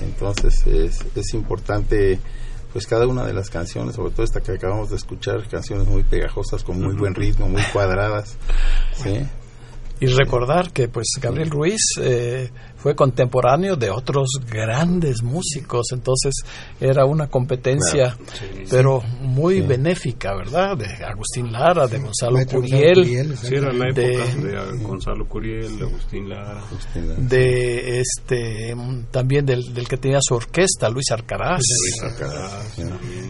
Entonces 0.00 0.66
es, 0.66 1.04
es 1.14 1.34
importante, 1.34 2.18
pues 2.72 2.86
cada 2.86 3.06
una 3.06 3.24
de 3.24 3.32
las 3.32 3.50
canciones, 3.50 3.96
sobre 3.96 4.12
todo 4.12 4.24
esta 4.24 4.40
que 4.40 4.52
acabamos 4.52 4.90
de 4.90 4.96
escuchar, 4.96 5.46
canciones 5.48 5.86
muy 5.86 6.02
pegajosas, 6.02 6.64
con 6.64 6.80
muy 6.80 6.94
buen 6.94 7.14
ritmo, 7.14 7.48
muy 7.48 7.62
cuadradas. 7.72 8.36
¿sí? 9.02 9.26
Y 10.00 10.06
recordar 10.06 10.70
que 10.72 10.88
pues 10.88 11.08
Gabriel 11.20 11.50
Ruiz 11.50 11.82
eh, 12.00 12.50
fue 12.78 12.94
contemporáneo 12.94 13.76
de 13.76 13.90
otros 13.90 14.28
grandes 14.50 15.22
músicos, 15.22 15.88
entonces 15.92 16.34
era 16.80 17.04
una 17.04 17.26
competencia, 17.26 18.16
pero 18.70 19.00
muy 19.20 19.60
benéfica, 19.60 20.34
¿verdad? 20.34 20.76
De 20.76 20.86
Agustín 21.04 21.52
Lara, 21.52 21.86
de 21.86 21.98
Gonzalo 21.98 22.38
Curiel, 22.46 22.94
Curiel, 22.94 23.36
Sí, 23.36 23.54
era 23.56 23.72
la 23.72 23.92
De- 23.92 24.14
época 24.14 24.34
de, 24.72 24.82
Gonzalo 24.82 25.28
Curiel, 25.28 25.76
de 25.78 25.84
Agustín 25.86 26.28
Lara. 26.28 26.62
de 27.18 28.00
este 28.00 28.74
mm, 28.74 29.04
también 29.10 29.44
del, 29.44 29.74
del 29.74 29.88
que 29.88 29.96
tenía 29.96 30.18
su 30.22 30.34
orquesta, 30.34 30.88
Luis 30.88 31.10
Arcaraz. 31.10 31.60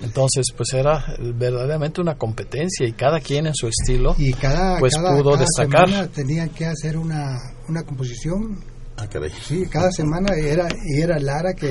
Entonces, 0.02 0.46
pues 0.56 0.72
era 0.74 1.04
verdaderamente 1.34 2.00
una 2.00 2.16
competencia 2.16 2.86
y 2.86 2.92
cada 2.92 3.20
quien 3.20 3.46
en 3.46 3.54
su 3.54 3.68
estilo, 3.68 4.14
Y 4.18 4.32
cada, 4.32 4.78
pues 4.78 4.94
cada- 4.94 5.16
pudo 5.16 5.32
cada 5.32 5.44
destacar. 5.44 6.08
tenían 6.08 6.50
que 6.50 6.66
hacer 6.66 6.96
una, 6.96 7.36
una 7.68 7.82
composición. 7.82 8.58
Ah, 9.00 9.06
caray. 9.08 9.30
Sí, 9.42 9.64
cada 9.70 9.90
semana 9.92 10.34
era 10.34 10.68
y 10.84 11.00
era 11.00 11.18
Lara 11.20 11.54
que 11.54 11.68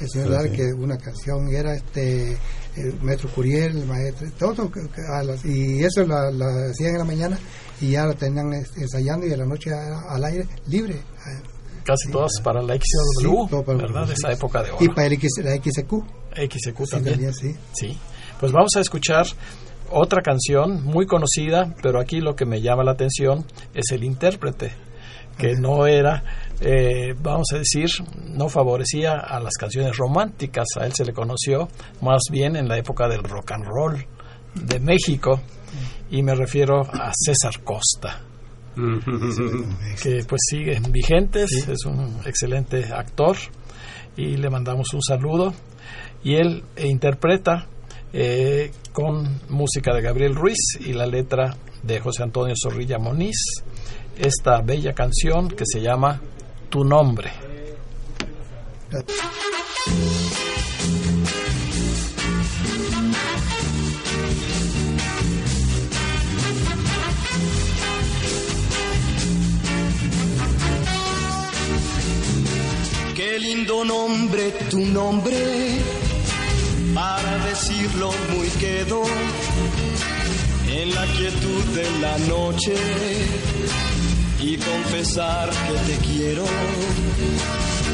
el 0.00 0.08
señor 0.08 0.28
Sí, 0.28 0.32
Lara 0.32 0.44
sí. 0.44 0.50
que 0.56 0.72
una 0.72 0.96
canción 0.96 1.50
y 1.50 1.56
era 1.56 1.74
este 1.74 2.36
el 2.76 2.94
maestro 3.02 3.28
Curiel, 3.30 3.76
el 3.78 3.86
maestro, 3.86 4.28
todo 4.38 4.70
a 5.12 5.22
las- 5.24 5.44
y 5.44 5.82
eso 5.82 6.06
la, 6.06 6.30
la 6.30 6.46
hacían 6.70 6.92
en 6.92 6.98
la 6.98 7.04
mañana 7.04 7.38
y 7.80 7.90
ya 7.90 8.04
lo 8.06 8.14
tenían 8.14 8.52
este, 8.52 8.82
ensayando 8.82 9.26
y 9.26 9.32
a 9.32 9.36
la 9.36 9.44
noche 9.46 9.70
al 9.72 10.24
aire 10.24 10.46
libre. 10.68 10.96
casi 11.84 12.10
todas 12.12 12.40
para 12.44 12.62
la 12.62 12.74
XW, 12.74 13.44
Sí, 13.44 13.50
todo 13.50 13.64
para- 13.64 13.78
¿verdad? 13.78 14.06
De 14.06 14.14
esa 14.14 14.30
época 14.32 14.62
de 14.62 14.68
Y 14.80 14.84
oro. 14.84 14.94
para 14.94 15.06
el 15.08 15.12
X, 15.14 15.30
la 15.42 15.56
XQ 15.56 16.04
XQ 16.36 16.84
sí, 16.84 16.90
también. 16.92 17.14
también, 17.16 17.34
sí. 17.34 17.56
Sí, 17.72 17.98
pues 18.38 18.52
vamos 18.52 18.70
a 18.76 18.80
escuchar 18.80 19.26
otra 19.90 20.22
canción 20.22 20.84
muy 20.84 21.06
conocida, 21.06 21.74
pero 21.82 21.98
aquí 22.00 22.20
lo 22.20 22.36
que 22.36 22.46
me 22.46 22.60
llama 22.62 22.84
la 22.84 22.92
atención 22.92 23.44
es 23.74 23.90
el 23.90 24.04
intérprete. 24.04 24.70
que 25.38 25.54
no 25.54 25.86
era, 25.86 26.22
eh, 26.60 27.14
vamos 27.20 27.48
a 27.54 27.58
decir, 27.58 27.88
no 28.34 28.48
favorecía 28.48 29.14
a 29.14 29.40
las 29.40 29.54
canciones 29.54 29.96
románticas. 29.96 30.66
A 30.78 30.86
él 30.86 30.92
se 30.92 31.04
le 31.04 31.12
conoció 31.12 31.68
más 32.02 32.22
bien 32.30 32.56
en 32.56 32.68
la 32.68 32.78
época 32.78 33.08
del 33.08 33.22
rock 33.22 33.52
and 33.52 33.64
roll 33.64 34.06
de 34.54 34.80
México. 34.80 35.40
Y 36.10 36.22
me 36.22 36.34
refiero 36.34 36.80
a 36.80 37.12
César 37.14 37.62
Costa 37.62 38.20
que 40.02 40.24
pues 40.26 40.40
sigue 40.48 40.80
vigentes, 40.90 41.50
es 41.68 41.84
un 41.84 42.20
excelente 42.24 42.84
actor. 42.92 43.36
Y 44.16 44.36
le 44.36 44.50
mandamos 44.50 44.92
un 44.92 45.02
saludo. 45.02 45.54
Y 46.22 46.34
él 46.34 46.62
interpreta 46.76 47.66
eh, 48.12 48.70
con 48.92 49.40
música 49.48 49.94
de 49.94 50.02
Gabriel 50.02 50.34
Ruiz 50.34 50.78
y 50.80 50.92
la 50.92 51.06
letra 51.06 51.56
de 51.82 52.00
José 52.00 52.22
Antonio 52.22 52.54
Zorrilla 52.60 52.98
Moniz 52.98 53.62
esta 54.20 54.60
bella 54.60 54.92
canción 54.92 55.48
que 55.48 55.64
se 55.64 55.80
llama 55.80 56.20
Tu 56.70 56.84
nombre. 56.84 57.32
Qué 73.16 73.38
lindo 73.40 73.84
nombre, 73.84 74.52
tu 74.70 74.78
nombre, 74.78 75.36
para 76.94 77.38
decirlo 77.46 78.12
muy 78.32 78.48
quedo 78.60 79.02
en 80.68 80.94
la 80.94 81.04
quietud 81.06 81.64
de 81.74 82.00
la 82.00 82.18
noche 82.28 83.89
y 84.42 84.56
confesar 84.56 85.50
que 85.50 85.92
te 85.92 85.98
quiero 85.98 86.44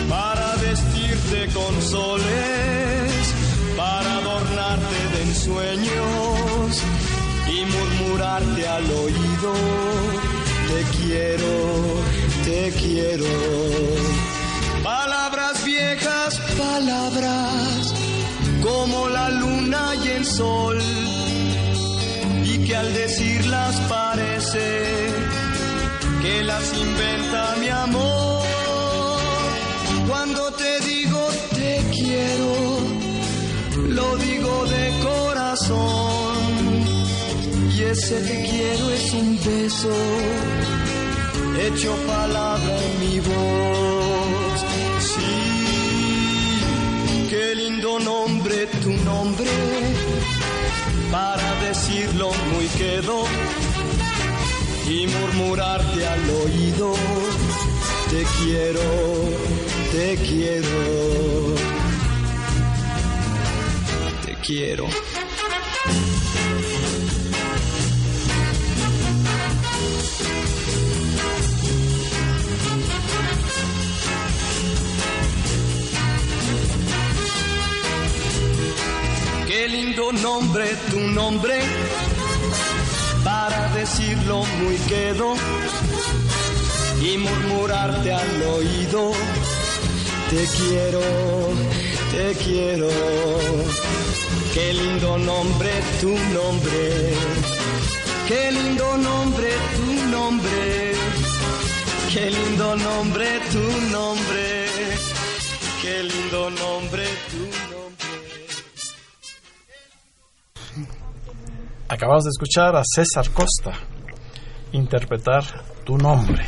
para 0.09 0.56
vestirte 0.56 1.48
con 1.52 1.82
soles, 1.82 3.35
para 3.76 4.18
adornarte 4.18 5.09
de 5.14 5.22
ensueños 5.22 6.82
y 7.48 7.64
murmurarte 7.64 8.68
al 8.68 8.85
oído, 8.85 9.52
te 10.68 10.98
quiero, 10.98 12.02
te 12.44 12.72
quiero. 12.80 13.24
Palabras 14.85 15.64
viejas, 15.64 16.40
palabras 16.56 17.94
como 18.62 19.09
la 19.09 19.30
luna 19.30 19.94
y 20.04 20.09
el 20.09 20.24
sol 20.24 20.78
y 22.44 22.59
que 22.59 22.76
al 22.76 22.94
decirlas 22.94 23.80
parece 23.88 25.25
que 26.26 26.42
las 26.42 26.66
inventa 26.86 27.56
mi 27.60 27.68
amor. 27.68 28.42
Cuando 30.08 30.42
te 30.62 30.72
digo 30.90 31.22
te 31.58 31.72
quiero, 31.96 32.52
lo 33.98 34.16
digo 34.16 34.54
de 34.74 34.84
corazón. 35.08 36.36
Y 37.76 37.82
ese 37.92 38.16
te 38.28 38.36
quiero 38.50 38.84
es 38.98 39.06
un 39.22 39.28
beso 39.48 39.94
hecho 41.66 41.90
palabra 42.14 42.74
en 42.88 42.94
mi 43.04 43.16
voz. 43.30 44.58
Sí, 45.12 45.36
qué 47.30 47.54
lindo 47.54 47.90
nombre, 48.00 48.66
tu 48.82 48.92
nombre, 49.10 49.52
para 51.12 51.48
decirlo 51.66 52.28
muy 52.52 52.66
quedo 52.80 53.16
y 54.88 55.07
murmurarte 55.09 56.07
al 56.07 56.31
oído, 56.31 56.94
te 58.11 58.25
quiero, 58.38 58.81
te 59.92 60.16
quiero, 60.16 61.55
te 64.25 64.35
quiero. 64.46 64.87
Qué 79.49 79.68
lindo 79.68 80.12
nombre, 80.12 80.77
tu 80.90 81.01
nombre 81.01 81.61
para 83.26 83.68
decirlo 83.74 84.44
muy 84.60 84.76
quedo 84.92 85.34
y 87.02 87.18
murmurarte 87.18 88.12
al 88.12 88.42
oído. 88.54 89.10
Te 90.30 90.42
quiero, 90.56 91.00
te 92.12 92.26
quiero. 92.44 92.88
Qué 94.54 94.72
lindo 94.74 95.18
nombre, 95.18 95.70
tu 96.00 96.12
nombre. 96.38 96.84
Qué 98.28 98.52
lindo 98.52 98.96
nombre, 98.96 99.50
tu 99.76 99.92
nombre. 100.16 100.92
Qué 102.12 102.30
lindo 102.30 102.76
nombre, 102.76 103.26
tu 103.52 103.64
nombre. 103.96 104.66
Qué 105.82 106.02
lindo 106.04 106.50
nombre, 106.50 107.04
tu 107.30 107.38
nombre. 107.38 107.65
Acabamos 111.88 112.25
de 112.25 112.31
escuchar 112.31 112.75
a 112.75 112.83
César 112.85 113.31
Costa 113.31 113.72
interpretar 114.72 115.44
Tu 115.85 115.96
nombre. 115.96 116.44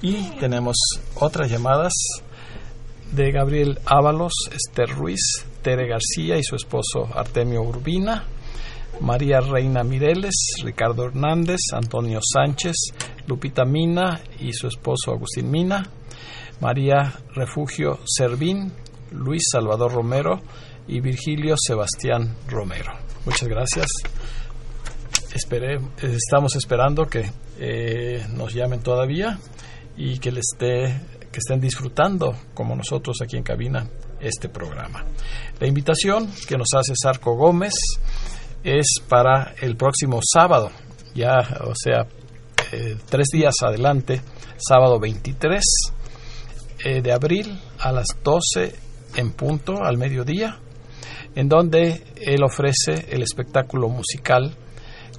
Y 0.00 0.30
tenemos 0.40 0.76
otras 1.16 1.50
llamadas 1.50 1.92
de 3.12 3.32
Gabriel 3.32 3.78
Ábalos, 3.84 4.32
Esther 4.50 4.88
Ruiz, 4.88 5.44
Tere 5.60 5.86
García 5.86 6.38
y 6.38 6.42
su 6.42 6.56
esposo 6.56 7.06
Artemio 7.14 7.60
Urbina, 7.60 8.24
María 9.02 9.40
Reina 9.40 9.84
Mireles, 9.84 10.34
Ricardo 10.64 11.04
Hernández, 11.04 11.60
Antonio 11.74 12.20
Sánchez, 12.22 12.76
Lupita 13.26 13.66
Mina 13.66 14.22
y 14.38 14.54
su 14.54 14.68
esposo 14.68 15.12
Agustín 15.12 15.50
Mina, 15.50 15.86
María 16.60 17.12
Refugio 17.34 17.98
Servín, 18.06 18.72
Luis 19.12 19.42
Salvador 19.52 19.92
Romero 19.92 20.40
y 20.88 21.00
Virgilio 21.00 21.56
Sebastián 21.58 22.36
Romero. 22.48 22.92
Muchas 23.26 23.48
gracias. 23.48 23.86
Esperé, 25.34 25.78
estamos 26.02 26.56
esperando 26.56 27.06
que 27.06 27.30
eh, 27.60 28.26
nos 28.30 28.52
llamen 28.52 28.82
todavía 28.82 29.38
y 29.96 30.18
que, 30.18 30.32
les 30.32 30.44
esté, 30.52 31.00
que 31.30 31.38
estén 31.38 31.60
disfrutando, 31.60 32.34
como 32.52 32.74
nosotros 32.74 33.18
aquí 33.22 33.36
en 33.36 33.44
cabina, 33.44 33.88
este 34.20 34.48
programa. 34.48 35.04
La 35.60 35.68
invitación 35.68 36.28
que 36.48 36.56
nos 36.56 36.68
hace 36.74 36.94
Sarco 37.00 37.36
Gómez 37.36 37.74
es 38.64 38.86
para 39.08 39.54
el 39.60 39.76
próximo 39.76 40.18
sábado, 40.20 40.72
ya, 41.14 41.38
o 41.64 41.74
sea, 41.76 42.08
eh, 42.72 42.96
tres 43.08 43.28
días 43.32 43.54
adelante, 43.62 44.20
sábado 44.56 44.98
23 44.98 45.62
eh, 46.84 47.02
de 47.02 47.12
abril 47.12 47.56
a 47.78 47.92
las 47.92 48.08
12 48.24 48.74
en 49.14 49.32
punto, 49.32 49.84
al 49.84 49.96
mediodía, 49.96 50.58
en 51.36 51.48
donde 51.48 52.02
él 52.16 52.42
ofrece 52.42 53.06
el 53.10 53.22
espectáculo 53.22 53.88
musical 53.88 54.56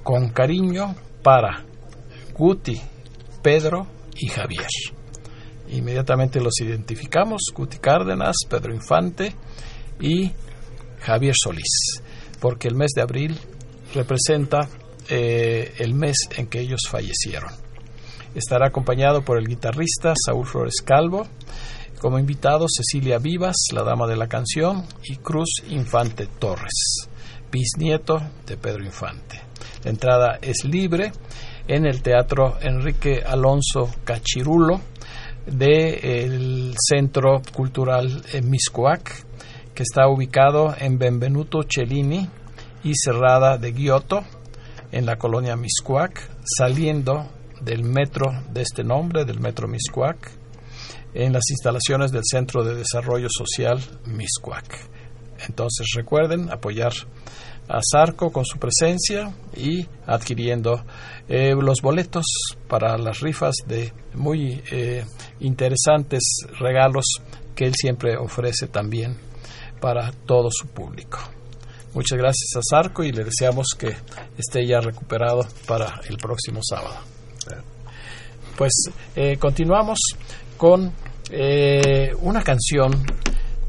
con 0.02 0.30
cariño 0.30 0.94
para 1.22 1.64
Guti, 2.34 2.80
Pedro 3.42 3.86
y 4.16 4.28
Javier. 4.28 4.66
Inmediatamente 5.70 6.40
los 6.40 6.60
identificamos, 6.60 7.42
Guti 7.54 7.78
Cárdenas, 7.78 8.36
Pedro 8.48 8.74
Infante 8.74 9.34
y 10.00 10.30
Javier 11.00 11.34
Solís, 11.36 12.02
porque 12.40 12.68
el 12.68 12.74
mes 12.74 12.90
de 12.94 13.02
abril 13.02 13.38
representa 13.94 14.68
eh, 15.08 15.74
el 15.78 15.94
mes 15.94 16.16
en 16.36 16.46
que 16.46 16.60
ellos 16.60 16.82
fallecieron. 16.88 17.50
Estará 18.34 18.68
acompañado 18.68 19.22
por 19.22 19.38
el 19.38 19.46
guitarrista 19.46 20.14
Saúl 20.16 20.46
Flores 20.46 20.80
Calvo, 20.84 21.26
como 21.98 22.18
invitado 22.18 22.66
Cecilia 22.68 23.18
Vivas, 23.18 23.56
la 23.72 23.82
dama 23.82 24.06
de 24.06 24.16
la 24.16 24.26
canción, 24.26 24.84
y 25.04 25.16
Cruz 25.16 25.62
Infante 25.68 26.26
Torres, 26.26 27.08
bisnieto 27.50 28.20
de 28.46 28.56
Pedro 28.56 28.84
Infante. 28.84 29.51
La 29.84 29.90
entrada 29.90 30.38
es 30.40 30.64
libre 30.64 31.12
en 31.66 31.86
el 31.86 32.02
Teatro 32.02 32.56
Enrique 32.60 33.22
Alonso 33.26 33.90
Cachirulo 34.04 34.80
del 35.46 36.74
Centro 36.78 37.42
Cultural 37.52 38.22
Miscoac, 38.44 39.24
que 39.74 39.82
está 39.82 40.08
ubicado 40.08 40.74
en 40.78 40.98
Benvenuto 40.98 41.60
Cellini 41.68 42.28
y 42.84 42.92
Cerrada 42.94 43.58
de 43.58 43.72
Giotto, 43.72 44.22
en 44.92 45.04
la 45.04 45.16
colonia 45.16 45.56
Miscuac, 45.56 46.30
saliendo 46.44 47.28
del 47.60 47.82
metro 47.82 48.30
de 48.52 48.62
este 48.62 48.84
nombre, 48.84 49.24
del 49.24 49.40
metro 49.40 49.66
Miscuac, 49.66 50.30
en 51.14 51.32
las 51.32 51.50
instalaciones 51.50 52.12
del 52.12 52.22
Centro 52.24 52.62
de 52.62 52.74
Desarrollo 52.74 53.28
Social 53.30 53.80
Miscuac. 54.06 54.78
Entonces 55.48 55.88
recuerden 55.96 56.50
apoyar 56.52 56.92
a 57.68 57.80
Zarco 57.80 58.30
con 58.30 58.44
su 58.44 58.58
presencia 58.58 59.32
y 59.56 59.86
adquiriendo 60.06 60.84
eh, 61.28 61.54
los 61.54 61.80
boletos 61.80 62.26
para 62.68 62.98
las 62.98 63.20
rifas 63.20 63.54
de 63.66 63.92
muy 64.14 64.62
eh, 64.70 65.04
interesantes 65.40 66.20
regalos 66.58 67.04
que 67.54 67.66
él 67.66 67.74
siempre 67.74 68.16
ofrece 68.16 68.66
también 68.66 69.16
para 69.80 70.12
todo 70.26 70.48
su 70.50 70.68
público. 70.68 71.18
Muchas 71.94 72.18
gracias 72.18 72.50
a 72.56 72.60
Zarco 72.68 73.04
y 73.04 73.12
le 73.12 73.24
deseamos 73.24 73.68
que 73.78 73.94
esté 74.38 74.66
ya 74.66 74.80
recuperado 74.80 75.46
para 75.66 76.00
el 76.08 76.16
próximo 76.16 76.60
sábado. 76.62 76.96
Pues 78.56 78.72
eh, 79.16 79.36
continuamos 79.38 79.98
con 80.56 80.92
una 82.20 82.42
canción 82.42 82.92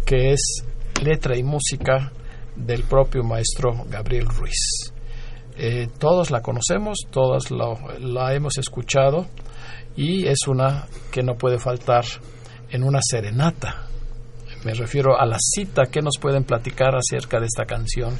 que 0.05 0.33
es 0.33 0.63
letra 1.01 1.37
y 1.37 1.43
música 1.43 2.11
del 2.55 2.83
propio 2.83 3.23
maestro 3.23 3.85
Gabriel 3.89 4.27
Ruiz. 4.27 4.93
Eh, 5.55 5.87
todos 5.99 6.31
la 6.31 6.41
conocemos, 6.41 6.99
todos 7.11 7.51
la 7.51 8.33
hemos 8.33 8.57
escuchado 8.57 9.27
y 9.95 10.25
es 10.27 10.47
una 10.47 10.87
que 11.11 11.21
no 11.21 11.35
puede 11.35 11.59
faltar 11.59 12.05
en 12.71 12.83
una 12.83 12.99
serenata. 13.01 13.87
Me 14.65 14.73
refiero 14.73 15.19
a 15.19 15.25
la 15.25 15.37
cita 15.39 15.83
que 15.91 16.01
nos 16.01 16.17
pueden 16.19 16.43
platicar 16.43 16.95
acerca 16.95 17.39
de 17.39 17.45
esta 17.45 17.65
canción. 17.65 18.17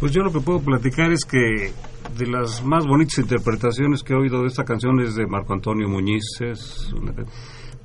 Pues 0.00 0.12
yo 0.12 0.22
lo 0.22 0.32
que 0.32 0.40
puedo 0.40 0.60
platicar 0.60 1.12
es 1.12 1.24
que 1.24 1.72
de 2.18 2.26
las 2.26 2.62
más 2.64 2.84
bonitas 2.86 3.18
interpretaciones 3.18 4.02
que 4.02 4.12
he 4.12 4.16
oído 4.16 4.42
de 4.42 4.48
esta 4.48 4.64
canción 4.64 5.00
es 5.00 5.14
de 5.14 5.26
Marco 5.26 5.52
Antonio 5.52 5.88
Muñiz, 5.88 6.24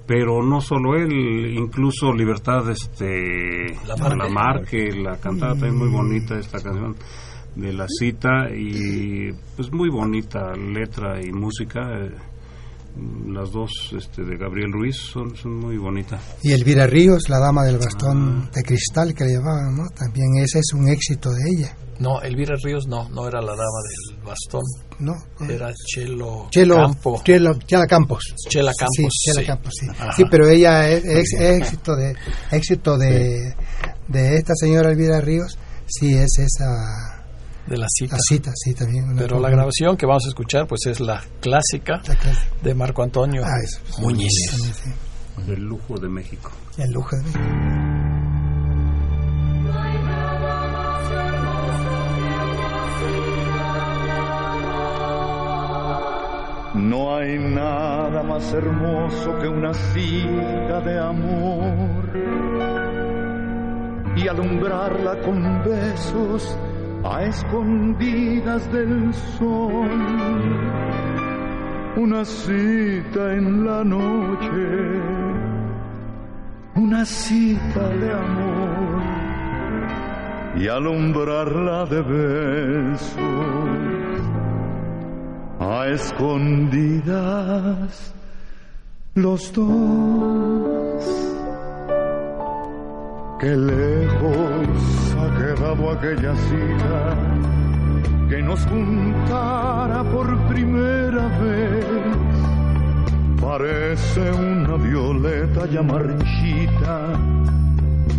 pero 0.08 0.42
no 0.42 0.62
solo 0.62 0.96
él, 0.96 1.54
incluso 1.54 2.14
Libertad, 2.14 2.70
este, 2.70 3.76
la 3.86 4.30
Marque, 4.30 4.90
la 4.94 5.18
cantaba 5.18 5.52
también 5.52 5.78
muy 5.78 5.90
bonita 5.90 6.40
esta 6.40 6.62
canción 6.62 6.96
de 7.56 7.74
la 7.74 7.88
cita 7.90 8.50
y 8.56 9.32
pues 9.56 9.72
muy 9.74 9.90
bonita 9.90 10.54
letra 10.56 11.22
y 11.22 11.32
música. 11.34 11.82
Las 13.28 13.52
dos 13.52 13.94
este, 13.96 14.24
de 14.24 14.38
Gabriel 14.38 14.72
Ruiz 14.72 14.96
son, 14.96 15.36
son 15.36 15.58
muy 15.58 15.78
bonitas. 15.78 16.22
Y 16.44 16.52
Elvira 16.52 16.88
Ríos, 16.88 17.30
la 17.30 17.40
dama 17.40 17.64
del 17.64 17.78
bastón 17.78 18.46
ah. 18.46 18.52
de 18.54 18.64
cristal 18.64 19.14
que 19.14 19.26
le 19.26 19.34
llamaban, 19.34 19.76
¿no? 19.76 19.84
También 19.96 20.38
ese 20.44 20.60
es 20.60 20.74
un 20.74 20.88
éxito 20.90 21.30
de 21.30 21.42
ella. 21.56 21.78
No, 22.00 22.22
Elvira 22.22 22.56
Ríos 22.64 22.88
no, 22.88 23.10
no 23.10 23.28
era 23.28 23.42
la 23.42 23.52
dama 23.52 23.82
del 23.84 24.24
bastón. 24.24 24.62
No. 25.00 25.14
Era 25.48 25.74
Chelo, 25.74 26.48
Chelo 26.52 26.76
Campo. 26.76 27.22
Chelo, 27.24 27.54
Chela 27.60 27.88
Campos. 27.88 28.24
Chela 28.48 28.72
Campos. 28.78 28.96
Sí, 28.96 29.32
Chela 29.32 29.48
Campos, 29.48 29.74
sí. 29.80 29.88
Sí, 30.16 30.24
pero 30.30 30.48
ella 30.48 30.90
es, 30.90 31.34
éxito 31.34 31.96
de 31.96 32.16
éxito 32.52 32.98
de, 32.98 33.56
de 34.08 34.36
esta 34.36 34.54
señora 34.56 34.92
Elvira 34.92 35.22
Ríos, 35.22 35.58
sí 35.88 36.14
es 36.14 36.38
esa 36.40 37.17
de 37.68 37.78
la 37.78 37.88
cita. 37.90 38.16
La 38.16 38.22
cita, 38.22 38.52
sí, 38.56 38.74
también. 38.74 39.16
Pero 39.18 39.40
la 39.40 39.50
grabación 39.50 39.98
que 39.98 40.06
vamos 40.06 40.26
a 40.26 40.30
escuchar 40.30 40.68
pues 40.68 40.86
es 40.88 41.00
la 41.00 41.24
clásica, 41.42 42.02
de 42.64 42.74
Marco 42.74 43.04
Antonio 43.04 43.44
ah, 43.46 44.02
Muñiz. 44.02 44.32
El 45.48 45.64
lujo 45.64 45.98
de 45.98 46.10
México. 46.10 46.52
El 46.78 46.92
lujo 46.92 47.16
de 47.16 47.24
México. 47.24 47.44
No 56.76 57.18
hay 57.18 57.40
nada 57.40 58.24
más 58.24 58.54
hermoso 58.54 59.38
que 59.40 59.48
una 59.48 59.74
cita 59.74 60.80
de 60.82 61.00
amor 61.00 61.98
y 64.16 64.28
alumbrarla 64.28 65.20
con 65.22 65.64
besos 65.64 66.56
a 67.10 67.24
escondidas 67.24 68.72
del 68.72 69.14
sol. 69.14 69.90
Una 71.96 72.26
cita 72.26 73.34
en 73.34 73.66
la 73.66 73.84
noche, 73.84 75.02
una 76.76 77.06
cita 77.06 77.90
de 78.02 78.14
amor 78.14 79.02
y 80.58 80.68
alumbrarla 80.68 81.86
de 81.86 82.02
besos 82.02 83.20
a 85.60 85.88
escondidas 85.88 87.14
los 89.16 89.52
dos. 89.54 91.27
Qué 93.40 93.56
lejos 93.56 95.16
ha 95.20 95.38
quedado 95.38 95.92
aquella 95.92 96.36
cita 96.36 97.18
que 98.30 98.42
nos 98.42 98.66
juntara 98.66 100.04
por 100.04 100.38
primera 100.48 101.28
vez. 101.40 101.86
Parece 103.40 104.32
una 104.32 104.76
violeta 104.78 105.68
ya 105.68 105.84
marchita 105.84 107.14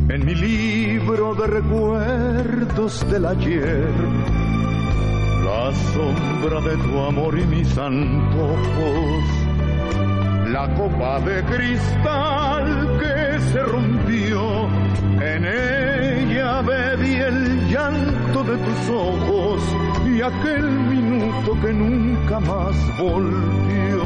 en 0.09 0.25
mi 0.25 0.35
libro 0.35 1.35
de 1.35 1.47
recuerdos 1.47 3.11
del 3.11 3.27
ayer 3.27 3.93
la 5.49 5.73
sombra 5.73 6.61
de 6.61 6.77
tu 6.77 6.99
amor 6.99 7.39
y 7.39 7.47
mis 7.47 7.79
antojos, 7.79 9.25
la 10.53 10.67
copa 10.75 11.21
de 11.21 11.43
cristal 11.45 12.99
que 13.01 13.41
se 13.51 13.63
rompió, 13.63 14.69
en 15.21 15.45
ella 15.45 16.63
bebí 16.63 17.15
el 17.17 17.69
llanto 17.69 18.45
de 18.45 18.57
tus 18.57 18.89
ojos 18.89 19.61
y 20.07 20.23
aquel 20.23 20.71
minuto 20.71 21.53
que 21.61 21.73
nunca 21.73 22.41
más 22.41 22.77
volvió. 22.99 24.05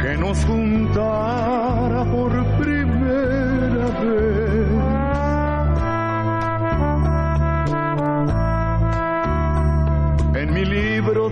Que 0.00 0.16
nos 0.16 0.44
juntara 0.44 2.04
por 2.04 2.30
primera 2.60 3.86
vez 4.00 4.51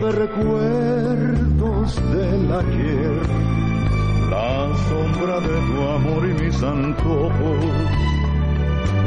de 0.00 0.12
recuerdos 0.12 1.94
del 2.10 2.52
ayer, 2.52 3.20
la 4.30 4.74
sombra 4.88 5.40
de 5.40 5.56
tu 5.66 5.88
amor 5.88 6.26
y 6.26 6.42
mis 6.42 6.62
antojos, 6.62 7.64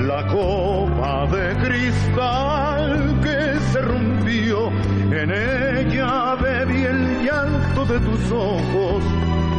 la 0.05 0.27
copa 0.27 1.25
de 1.35 1.55
cristal 1.65 3.19
que 3.23 3.59
se 3.71 3.81
rompió, 3.81 4.69
en 5.11 5.31
ella 5.31 6.35
bebí 6.35 6.83
el 6.83 7.25
llanto 7.25 7.85
de 7.85 7.99
tus 7.99 8.31
ojos 8.31 9.03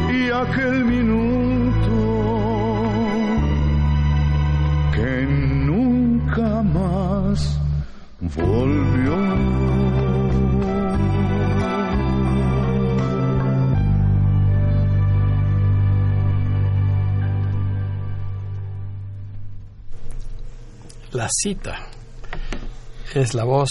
y 0.09 0.31
aquel 0.31 0.85
minuto 0.85 1.91
que 4.93 5.25
nunca 5.65 6.63
más 6.63 7.59
volvió. 8.37 9.84
La 21.15 21.29
cita 21.31 21.87
es 23.13 23.33
la 23.35 23.45
voz 23.45 23.69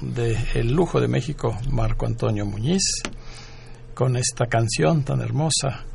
de 0.00 0.38
El 0.54 0.70
lujo 0.70 1.00
de 1.00 1.08
México, 1.08 1.58
Marco 1.68 2.06
Antonio 2.06 2.46
Muñiz, 2.46 2.84
con 3.94 4.16
esta 4.16 4.46
canción 4.46 5.02
tan 5.02 5.20
hermosa, 5.20 5.86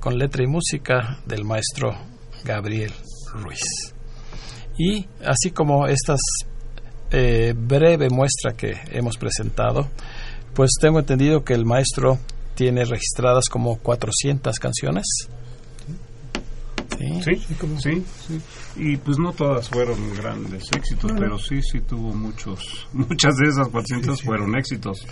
con 0.00 0.16
letra 0.16 0.42
y 0.42 0.46
música 0.46 1.18
del 1.26 1.44
maestro 1.44 1.94
Gabriel 2.44 2.94
Ruiz. 3.34 3.60
Y 4.78 5.06
así 5.22 5.50
como 5.50 5.86
esta 5.86 6.16
eh, 7.10 7.52
breve 7.54 8.08
muestra 8.08 8.54
que 8.54 8.72
hemos 8.90 9.18
presentado, 9.18 9.86
pues 10.54 10.70
tengo 10.80 11.00
entendido 11.00 11.44
que 11.44 11.52
el 11.52 11.66
maestro 11.66 12.16
tiene 12.54 12.86
registradas 12.86 13.50
como 13.50 13.76
400 13.80 14.58
canciones 14.58 15.04
Sí, 16.96 17.36
sí, 17.82 18.04
sí, 18.26 18.40
Y 18.76 18.96
pues 18.96 19.18
no 19.18 19.32
todas 19.32 19.68
fueron 19.68 20.14
grandes 20.14 20.64
éxitos, 20.74 21.12
pero 21.18 21.38
sí, 21.38 21.60
sí 21.62 21.80
tuvo 21.80 22.14
muchos. 22.14 22.88
Muchas 22.92 23.36
de 23.36 23.48
esas 23.48 23.68
400 23.68 24.22
fueron 24.22 24.56
éxitos. 24.56 25.06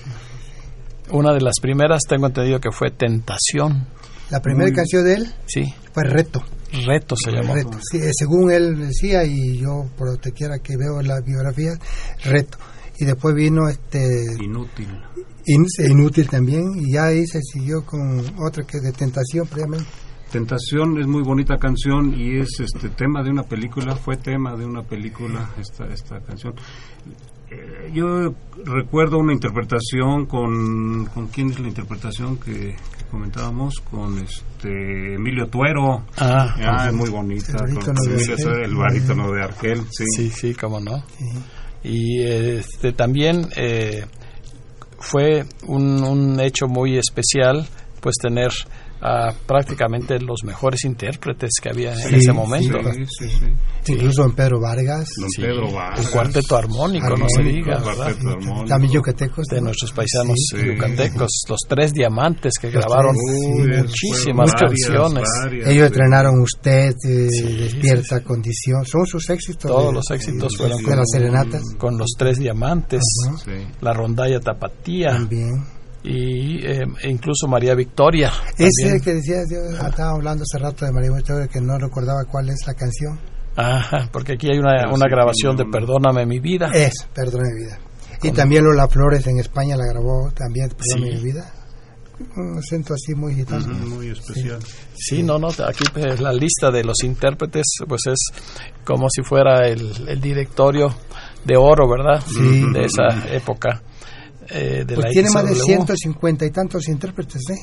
Una 1.11 1.33
de 1.33 1.41
las 1.41 1.55
primeras 1.61 2.03
tengo 2.09 2.27
entendido 2.27 2.61
que 2.61 2.71
fue 2.73 2.91
Tentación. 2.91 3.87
La 4.31 4.41
primera 4.41 4.73
canción 4.73 5.05
de 5.05 5.15
él 5.15 5.35
sí. 5.47 5.73
fue 5.93 6.03
Reto. 6.05 6.43
Reto 6.85 7.15
se 7.17 7.31
llamó. 7.31 7.55
Reto, 7.55 7.79
sí, 7.81 7.99
eh, 7.99 8.11
según 8.13 8.51
él 8.51 8.77
decía, 8.79 9.25
y 9.25 9.59
yo 9.59 9.89
por 9.97 10.17
te 10.19 10.33
quiera 10.33 10.59
que 10.59 10.77
veo 10.77 11.01
la 11.03 11.21
biografía, 11.21 11.73
Reto. 12.25 12.59
Y 12.99 13.05
después 13.05 13.35
vino 13.35 13.69
este... 13.69 14.25
Inútil. 14.43 14.89
inútil 15.45 16.29
también, 16.29 16.65
y 16.77 16.95
ya 16.95 17.05
ahí 17.05 17.25
se 17.27 17.41
siguió 17.43 17.85
con 17.85 18.19
otra 18.45 18.65
que 18.65 18.79
es 18.79 18.83
de 18.83 18.93
Tentación, 18.93 19.47
previamente 19.47 19.87
Tentación 20.31 20.99
es 21.01 21.07
muy 21.07 21.23
bonita 21.23 21.57
canción 21.57 22.13
y 22.19 22.39
es 22.39 22.49
este 22.61 22.89
tema 22.89 23.23
de 23.23 23.31
una 23.31 23.45
película, 23.45 23.95
fue 23.95 24.17
tema 24.17 24.57
de 24.57 24.67
una 24.67 24.83
película 24.83 25.51
esta 25.59 25.87
esta 25.87 26.21
canción. 26.21 26.55
Eh, 27.49 27.93
yo 27.95 28.35
recuerdo 28.65 29.19
una 29.19 29.33
interpretación 29.33 30.27
con 30.27 31.07
con 31.07 31.29
quién 31.29 31.51
es 31.51 31.61
la 31.61 31.69
interpretación 31.69 32.39
que, 32.39 32.53
que 32.53 33.05
comentábamos 33.09 33.75
con 33.89 34.19
este 34.19 35.15
Emilio 35.15 35.47
Tuero. 35.47 36.05
Ah, 36.19 36.55
Ah, 36.59 36.89
es 36.89 36.95
muy 36.95 37.09
bonita. 37.09 37.59
El 37.65 37.75
con 37.75 37.95
barítono 37.95 38.03
de 38.03 38.15
Emilio 38.15 38.33
Argel. 38.35 38.45
Tuero, 38.45 38.65
el 38.65 38.75
barítono 38.75 39.31
de 39.33 39.43
Argel, 39.45 39.81
sí. 39.93 40.05
sí, 40.17 40.31
sí, 40.31 40.55
cómo 40.55 40.81
no. 40.81 41.05
Y 41.85 42.21
este 42.25 42.93
también 42.93 43.47
eh, 43.57 44.05
fue 44.99 45.45
un, 45.69 46.03
un 46.03 46.41
hecho 46.41 46.67
muy 46.67 46.99
especial, 46.99 47.65
pues 48.01 48.17
tener 48.21 48.51
a 49.09 49.33
prácticamente 49.47 50.19
los 50.19 50.43
mejores 50.45 50.85
intérpretes 50.85 51.51
que 51.63 51.69
había 51.69 51.93
en 51.93 52.09
Sí, 52.09 52.15
ese 52.17 52.33
momento. 52.33 52.79
Sí, 52.93 53.05
sí, 53.07 53.29
sí. 53.85 53.93
Incluso 53.93 54.25
en 54.25 54.33
Pedro 54.33 54.61
Vargas, 54.61 55.09
Don 55.21 55.31
Sí, 55.31 55.43
Pedro 55.43 55.71
Vargas. 55.71 56.05
el 56.07 56.11
cuarteto 56.11 56.57
armónico, 56.57 57.11
no 57.11 57.27
se 57.29 57.41
Armónico, 57.41 57.71
diga, 57.71 57.77
armónico. 57.77 58.65
también 58.67 58.93
yucatecos. 58.93 59.47
de 59.47 59.57
¿no? 59.59 59.67
nuestros 59.67 59.93
paisanos 59.93 60.35
Sí. 60.51 60.57
Sí. 60.61 60.67
yucatecos, 60.67 61.31
los 61.49 61.61
tres 61.69 61.93
diamantes 61.93 62.55
que 62.61 62.71
Los 62.71 62.85
grabaron 62.85 63.15
tres, 63.65 63.83
muchísimas 63.85 64.53
varias, 64.53 64.61
canciones. 64.89 65.29
varias, 65.45 65.69
Ellos 65.69 65.81
sí. 65.83 65.87
entrenaron 65.87 66.41
Usted, 66.41 66.95
eh, 67.09 67.29
Sí, 67.31 67.43
Despierta 67.57 68.21
Condición. 68.25 68.85
Son 68.85 69.07
sus 69.07 69.31
éxitos. 69.31 69.71
Todos 69.71 69.89
de- 69.89 69.93
los 69.93 70.11
éxitos 70.11 70.57
fueron 70.57 70.79
de 70.79 70.85
con- 70.85 70.97
las 70.97 71.07
serenatas. 71.13 71.63
con 71.79 71.97
los 71.99 72.11
tres 72.19 72.39
diamantes, 72.39 73.03
Ajá. 73.29 73.37
La 73.81 73.93
rondalla 73.93 74.41
tapatía 74.41 75.11
También. 75.11 75.51
Y 76.07 76.65
eh, 76.65 76.87
e 77.03 77.11
incluso 77.11 77.49
María 77.49 77.75
Victoria. 77.75 78.31
Ese 78.57 78.71
también. 78.83 79.01
que 79.03 79.15
decía, 79.15 79.37
yo 79.51 79.87
estaba 79.87 80.13
hablando 80.13 80.45
hace 80.45 80.59
rato 80.63 80.85
de 80.87 80.93
María 80.93 81.11
Victoria 81.15 81.49
que 81.49 81.61
no 81.61 81.77
recordaba 81.79 82.25
cuál 82.31 82.49
es 82.49 82.61
la 82.67 82.75
canción. 82.75 83.19
Ajá, 83.57 84.09
porque 84.13 84.35
aquí 84.35 84.49
hay 84.51 84.59
una, 84.59 84.89
una 84.89 85.07
sí, 85.07 85.11
grabación 85.11 85.57
de. 85.57 85.65
Perdóname 85.65 86.27
mi 86.27 86.39
vida. 86.39 86.71
Es, 86.73 86.93
Perdona 87.15 87.45
mi 87.55 87.65
vida. 87.65 87.79
Y 88.23 88.31
también 88.31 88.65
Lola 88.65 88.89
Flores 88.89 89.27
en 89.27 89.39
España 89.41 89.77
la 89.77 89.85
grabó 89.87 90.31
también, 90.35 90.69
Perdona 90.69 91.07
Sí. 91.11 91.17
mi 91.17 91.23
vida. 91.25 91.53
Un 92.37 92.59
acento 92.59 92.95
así 92.95 93.15
muy 93.15 93.35
gitano. 93.35 93.67
Muy 93.75 94.09
especial. 94.09 94.59
Sí, 94.97 95.23
no, 95.23 95.39
no, 95.39 95.49
aquí 95.49 95.85
pues, 95.93 96.19
la 96.19 96.33
lista 96.33 96.71
de 96.71 96.83
los 96.83 97.03
intérpretes 97.05 97.65
pues 97.87 98.07
es 98.07 98.19
como 98.85 99.09
si 99.11 99.23
fuera 99.23 99.69
el, 99.69 100.09
el 100.09 100.19
directorio 100.21 100.95
de 101.45 101.57
oro, 101.59 101.87
¿verdad? 101.89 102.23
Sí. 102.27 102.65
De 102.73 102.87
esa 102.87 103.29
época. 103.35 103.83
Eh, 104.51 104.85
de 104.87 104.95
Pues 104.95 105.07
la 105.07 105.11
tiene 105.11 105.31
más 105.31 105.45
de 105.45 105.55
XW. 105.55 105.65
150 105.65 106.47
y 106.47 106.51
tantos 106.51 106.89
intérpretes, 106.89 107.43
¿eh? 107.51 107.55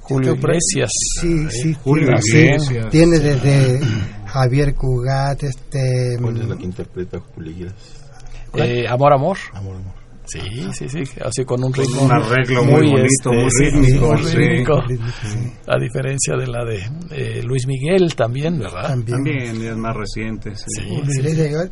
Julio 0.00 0.38
por 0.38 0.50
ahí. 0.50 0.58
Iglesias. 0.58 0.90
Sí, 1.20 1.50
sí. 1.50 1.76
Julio 1.82 2.16
sí, 2.20 2.38
Iglesias. 2.38 2.90
tiene 2.90 3.18
desde 3.18 3.80
Javier 4.26 4.74
Cugat, 4.74 5.42
este... 5.42 6.16
¿Cuál 6.20 6.40
es 6.40 6.48
la 6.48 6.56
que 6.56 6.64
interpreta 6.64 7.18
Julio 7.34 7.50
Iglesias? 7.50 8.04
Eh, 8.54 8.86
amor, 8.88 9.12
amor. 9.12 9.36
Amor, 9.52 9.76
amor. 9.76 10.05
Sí, 10.26 10.40
sí, 10.72 10.88
sí, 10.88 11.02
así 11.24 11.44
con 11.44 11.62
un 11.62 11.70
Con 11.72 11.84
ritmo 11.84 12.02
un 12.02 12.12
arreglo 12.12 12.64
muy 12.64 12.90
bonito, 12.90 13.32
muy 13.32 13.48
sí, 13.50 13.64
rítmico, 13.70 14.12
muy 14.14 14.24
sí. 14.24 14.36
rítmico. 14.36 14.82
Sí, 14.88 15.52
A 15.68 15.78
diferencia 15.78 16.36
de 16.36 16.46
la 16.48 16.64
de 16.64 16.82
eh, 17.12 17.42
Luis 17.44 17.66
Miguel 17.66 18.14
también, 18.16 18.58
¿verdad? 18.58 18.88
También. 18.88 19.16
También 19.24 19.62
es 19.62 19.76
más 19.76 19.94
reciente. 19.96 20.52
Sí. 20.56 21.00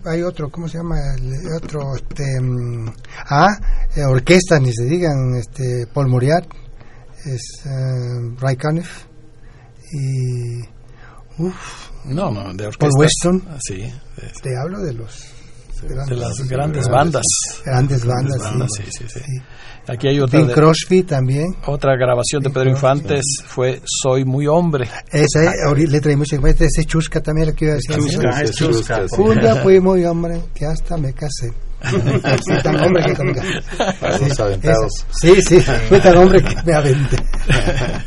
Hay 0.06 0.22
otro, 0.22 0.50
¿cómo 0.50 0.68
se 0.68 0.78
llama? 0.78 0.96
El 1.18 1.32
otro, 1.56 1.96
este... 1.96 2.22
mm, 2.40 2.88
Ah, 3.28 3.48
eh, 3.96 4.04
orquesta, 4.04 4.58
ni 4.60 4.72
se 4.72 4.84
digan, 4.84 5.34
este, 5.38 5.86
Paul 5.92 6.08
Moriarty, 6.08 6.56
es 7.26 7.66
eh, 7.66 8.34
Ray 8.40 8.56
Conniff 8.56 9.04
y... 9.92 10.60
Uf, 11.42 11.90
No, 12.04 12.30
no, 12.30 12.54
de 12.54 12.70
Paul 12.78 12.90
orquestas. 12.92 12.92
Weston. 12.98 13.42
Ah, 13.48 13.58
Sí, 13.60 13.92
te 14.42 14.56
hablo 14.56 14.78
de 14.80 14.92
los... 14.92 15.33
de 15.88 16.16
las 16.16 16.38
grandes 16.48 16.88
bandas. 16.88 17.22
Grandes 17.64 18.04
bandas, 18.04 18.38
bandas, 18.38 18.68
sí. 18.76 18.82
sí, 18.90 19.04
sí. 19.08 19.20
Aquí 19.86 20.08
hay 20.08 20.18
otra, 20.18 20.38
Bing 20.38 20.48
de- 20.48 20.54
Crosby 20.54 21.02
también. 21.02 21.46
otra 21.66 21.94
grabación 21.96 22.42
de 22.42 22.50
Pedro 22.50 22.70
Infantes, 22.70 23.22
fue 23.46 23.82
Soy 23.84 24.24
muy 24.24 24.46
hombre. 24.46 24.88
Esa 25.12 25.44
eh, 25.44 25.50
ahorita 25.66 25.90
le 25.90 26.00
traímos 26.00 26.32
ese 26.32 26.64
ese 26.64 26.84
chusca 26.86 27.20
también 27.20 27.48
lo 27.48 27.54
que 27.54 27.66
iba 27.66 27.74
a 27.74 27.76
decir. 27.76 27.96
Chusca, 27.96 28.42
es 28.42 28.52
chusca. 28.52 29.08
sí. 29.08 29.20
Un 29.20 29.38
día 29.40 29.56
fui 29.62 29.80
muy 29.82 30.04
hombre 30.04 30.40
que 30.54 30.64
hasta 30.64 30.96
me 30.96 31.12
casé. 31.12 31.52
Sí, 31.90 32.52
tan 32.62 32.80
hombre 32.82 33.02
que 33.14 33.24
los 33.24 34.34
Sí, 34.34 34.42
aventados. 34.42 34.92
Sí, 35.20 35.34
sí, 35.42 35.60
fue 35.60 36.00
tan 36.00 36.16
hombre 36.16 36.42
que 36.42 36.56
me 36.64 36.74
aventé. 36.74 37.16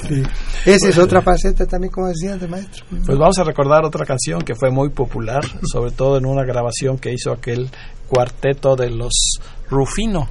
Sí. 0.08 0.24
Esa 0.66 0.90
es 0.90 0.98
otra 0.98 1.22
faceta 1.22 1.66
también, 1.66 1.92
como 1.92 2.08
decía, 2.08 2.36
de 2.38 2.48
maestro. 2.48 2.86
Pues 3.06 3.18
vamos 3.18 3.38
a 3.40 3.44
recordar 3.44 3.86
otra 3.86 4.06
canción 4.06 4.42
que 4.42 4.56
fue 4.56 4.70
muy 4.72 4.90
popular, 4.90 5.42
sobre 5.72 5.92
todo 5.92 6.18
en 6.18 6.26
una 6.26 6.44
grabación 6.44 6.98
que 6.98 7.14
hizo 7.14 7.32
aquel 7.32 7.70
cuarteto 8.08 8.76
de 8.76 8.90
los 8.90 9.14
Rufino, 9.70 10.28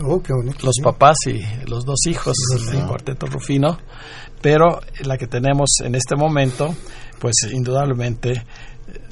Oh, 0.00 0.22
qué 0.22 0.32
bonito. 0.32 0.64
los 0.64 0.74
sí. 0.76 0.82
papás 0.82 1.16
y 1.26 1.40
los 1.68 1.84
dos 1.84 1.98
hijos 2.06 2.36
del 2.70 2.86
cuarteto 2.86 3.26
Rufino, 3.26 3.78
pero 4.40 4.80
la 5.04 5.18
que 5.18 5.26
tenemos 5.26 5.68
en 5.84 5.94
este 5.96 6.14
momento, 6.14 6.74
pues 7.18 7.34
indudablemente 7.50 8.44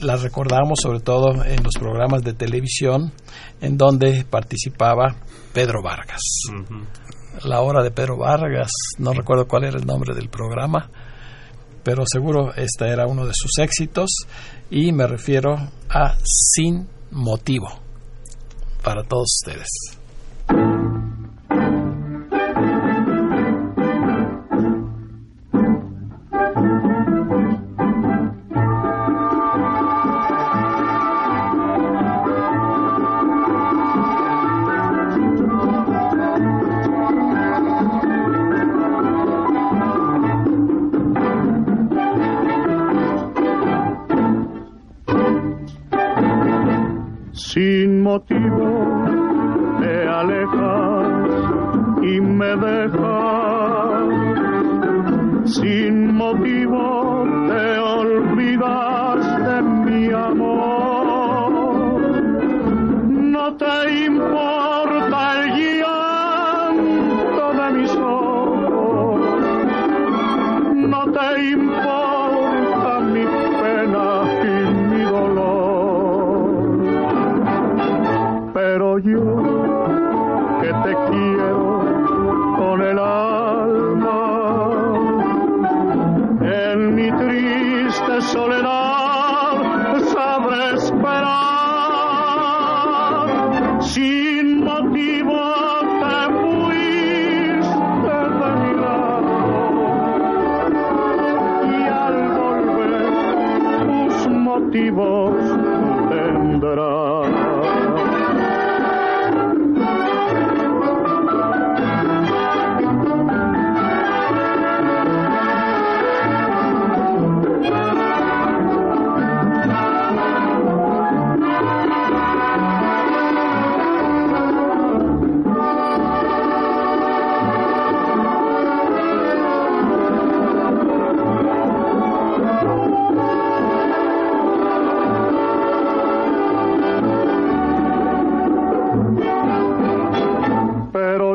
la 0.00 0.16
recordamos 0.16 0.78
sobre 0.82 1.00
todo 1.00 1.44
en 1.44 1.62
los 1.62 1.74
programas 1.78 2.22
de 2.22 2.32
televisión 2.32 3.12
en 3.60 3.76
donde 3.76 4.24
participaba 4.28 5.16
Pedro 5.52 5.82
Vargas. 5.82 6.20
La 7.44 7.60
hora 7.60 7.82
de 7.82 7.90
Pedro 7.90 8.16
Vargas, 8.18 8.70
no 8.98 9.12
recuerdo 9.12 9.46
cuál 9.46 9.64
era 9.64 9.78
el 9.78 9.86
nombre 9.86 10.14
del 10.14 10.28
programa, 10.28 10.90
pero 11.82 12.04
seguro 12.06 12.52
este 12.54 12.88
era 12.88 13.06
uno 13.06 13.26
de 13.26 13.34
sus 13.34 13.58
éxitos 13.58 14.10
y 14.70 14.92
me 14.92 15.06
refiero 15.06 15.54
a 15.88 16.16
Sin 16.24 16.88
Motivo 17.10 17.68
para 18.82 19.02
todos 19.02 19.40
ustedes. 19.42 19.95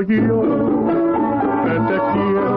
Yo, 0.08 0.41
que 1.64 1.72
te 1.88 1.97
quiero 2.14 2.51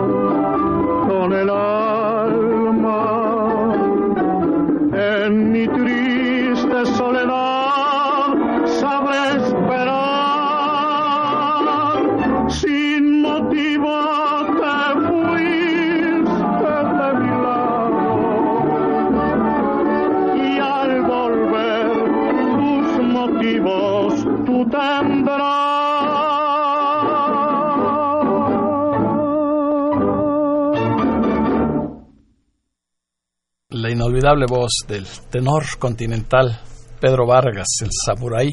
inolvidable 34.25 34.47
voz 34.47 34.73
del 34.89 35.07
tenor 35.31 35.65
continental 35.79 36.59
Pedro 36.99 37.27
Vargas, 37.27 37.67
el 37.83 37.91
samurái 38.07 38.49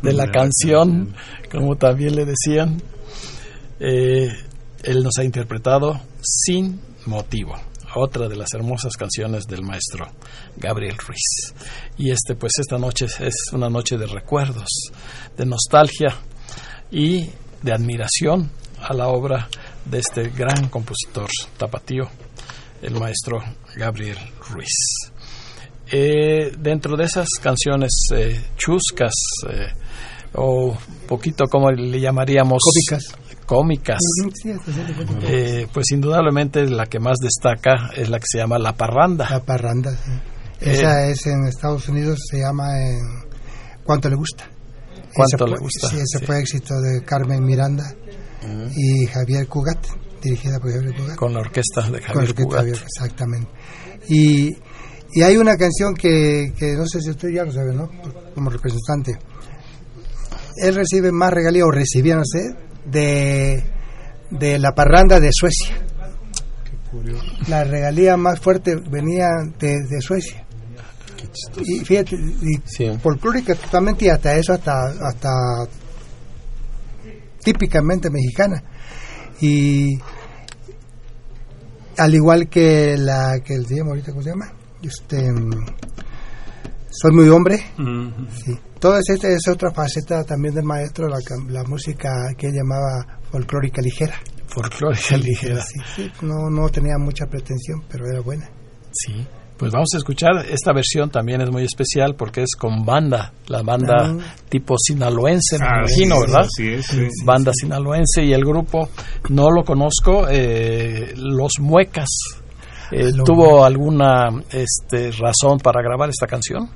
de 0.00 0.12
la 0.14 0.30
canción, 0.30 1.14
como 1.52 1.76
también 1.76 2.16
le 2.16 2.24
decían. 2.24 2.82
Eh, 3.78 4.28
él 4.82 5.02
nos 5.02 5.18
ha 5.18 5.24
interpretado 5.24 6.00
Sin 6.22 6.80
Motivo, 7.04 7.54
otra 7.96 8.28
de 8.28 8.36
las 8.36 8.54
hermosas 8.54 8.96
canciones 8.96 9.44
del 9.46 9.62
maestro 9.62 10.06
Gabriel 10.56 10.96
Ruiz. 10.96 11.54
Y 11.98 12.10
este, 12.10 12.34
pues 12.34 12.52
esta 12.58 12.78
noche 12.78 13.04
es 13.20 13.52
una 13.52 13.68
noche 13.68 13.98
de 13.98 14.06
recuerdos, 14.06 14.70
de 15.36 15.44
nostalgia 15.44 16.16
y 16.90 17.28
de 17.60 17.72
admiración 17.72 18.50
a 18.80 18.94
la 18.94 19.08
obra 19.08 19.48
de 19.84 19.98
este 19.98 20.30
gran 20.30 20.70
compositor 20.70 21.28
tapatío, 21.58 22.08
el 22.80 22.98
maestro 22.98 23.42
Gabriel 23.76 24.18
Ruiz. 24.50 24.72
Eh, 25.92 26.52
dentro 26.58 26.96
de 26.96 27.04
esas 27.04 27.28
canciones 27.42 27.90
eh, 28.14 28.40
chuscas 28.56 29.12
eh, 29.50 29.66
o 30.34 30.76
poquito 31.08 31.46
como 31.46 31.70
le 31.72 31.98
llamaríamos 32.00 32.62
Cómicas. 32.62 33.12
cómicas 33.44 33.98
eh, 35.22 35.66
pues 35.72 35.90
indudablemente 35.90 36.64
la 36.70 36.86
que 36.86 37.00
más 37.00 37.16
destaca 37.20 37.90
es 37.96 38.08
la 38.08 38.18
que 38.20 38.26
se 38.30 38.38
llama 38.38 38.58
La 38.58 38.74
Parranda. 38.76 39.28
La 39.28 39.42
parranda, 39.42 39.90
sí. 39.90 40.12
Esa 40.60 41.06
es 41.08 41.26
en 41.26 41.46
Estados 41.48 41.88
Unidos, 41.88 42.18
se 42.30 42.38
llama 42.38 42.66
en 42.80 43.00
¿Cuánto 43.82 44.08
le 44.08 44.14
gusta? 44.16 44.44
¿Cuánto 45.12 45.36
Ese 45.36 45.44
le 45.46 45.56
fue- 45.56 45.60
gusta? 45.64 45.88
Sí, 45.88 45.96
ese 45.96 46.18
Sí. 46.20 46.24
fue 46.26 46.38
éxito 46.38 46.74
de 46.80 47.02
Carmen 47.04 47.42
Miranda 47.44 47.84
y 48.76 49.06
Javier 49.06 49.48
Cugat, 49.48 49.84
dirigida 50.22 50.60
por 50.60 50.70
Javier 50.72 50.94
Cugat. 50.94 51.16
Con 51.16 51.32
la 51.34 51.40
orquesta 51.40 51.90
de 51.90 52.00
Javier 52.00 52.34
Cugat. 52.34 52.60
Javier, 52.60 52.76
exactamente. 52.84 53.50
Y, 54.08 54.50
y 55.12 55.22
hay 55.22 55.36
una 55.36 55.56
canción 55.56 55.94
que, 55.94 56.52
que 56.56 56.72
no 56.74 56.86
sé 56.86 57.00
si 57.00 57.10
usted 57.10 57.28
ya 57.30 57.44
lo 57.44 57.52
sabe, 57.52 57.74
¿no? 57.74 57.90
Como 58.34 58.50
representante. 58.50 59.12
Él 60.62 60.74
recibe 60.74 61.10
más 61.12 61.32
regalías, 61.32 61.64
o 61.66 61.70
recibía, 61.70 62.16
no 62.16 62.24
sé, 62.24 62.40
de, 62.84 63.62
de 64.30 64.58
la 64.58 64.72
parranda 64.72 65.18
de 65.20 65.30
Suecia. 65.32 65.76
La 67.48 67.62
regalía 67.64 68.16
más 68.16 68.40
fuerte 68.40 68.74
venía 68.90 69.28
de, 69.58 69.76
de 69.88 70.00
Suecia. 70.00 70.44
Y 71.64 71.78
fíjate, 71.84 72.16
y 72.16 72.60
Sí. 72.64 72.90
folclórica 73.00 73.54
totalmente 73.54 74.06
y 74.06 74.08
hasta 74.08 74.36
eso, 74.36 74.52
hasta, 74.52 74.72
hasta 75.08 75.30
típicamente 77.44 78.10
mexicana. 78.10 78.62
Y 79.40 79.96
al 82.00 82.14
igual 82.14 82.48
que 82.48 82.96
la 82.96 83.40
que 83.44 83.54
el 83.54 83.64
día 83.64 83.82
ahorita, 83.82 84.12
¿cómo 84.12 84.22
se 84.22 84.30
llama? 84.30 84.52
Este, 84.82 85.28
soy 86.90 87.12
muy 87.12 87.28
hombre. 87.28 87.56
Sí. 88.44 88.58
Toda 88.78 89.00
esta 89.06 89.28
es 89.28 89.46
otra 89.48 89.70
faceta 89.70 90.24
también 90.24 90.54
del 90.54 90.64
maestro, 90.64 91.06
la, 91.08 91.18
la 91.48 91.64
música 91.64 92.10
que 92.36 92.46
él 92.46 92.54
llamaba 92.54 93.20
folclórica 93.30 93.82
ligera. 93.82 94.14
Folclórica 94.46 95.16
ligera. 95.18 95.62
Sí, 95.62 95.78
sí, 95.94 96.12
no, 96.22 96.48
no 96.50 96.68
tenía 96.70 96.96
mucha 96.98 97.26
pretensión, 97.26 97.84
pero 97.90 98.06
era 98.10 98.20
buena. 98.20 98.48
Sí. 98.92 99.26
Pues 99.60 99.72
vamos 99.72 99.90
a 99.92 99.98
escuchar, 99.98 100.46
esta 100.50 100.72
versión 100.72 101.10
también 101.10 101.42
es 101.42 101.50
muy 101.50 101.64
especial 101.64 102.14
porque 102.16 102.40
es 102.40 102.56
con 102.58 102.82
banda, 102.82 103.34
la 103.48 103.60
banda 103.60 104.16
tipo 104.48 104.74
sinaloense, 104.78 105.58
me 105.58 105.66
Ah, 105.66 105.84
imagino, 105.86 106.14
sí, 106.14 106.20
¿verdad? 106.22 106.46
Es, 106.58 106.86
sí. 106.86 107.08
Banda 107.26 107.52
sinaloense 107.54 108.24
y 108.24 108.32
el 108.32 108.42
grupo, 108.42 108.88
no 109.28 109.50
lo 109.50 109.62
conozco, 109.62 110.26
eh, 110.30 111.12
Los 111.14 111.52
Muecas. 111.60 112.08
Eh, 112.90 113.12
¿Tuvo 113.22 113.62
alguna 113.62 114.30
este, 114.50 115.10
razón 115.12 115.58
para 115.62 115.82
grabar 115.82 116.08
esta 116.08 116.26
canción? 116.26 116.70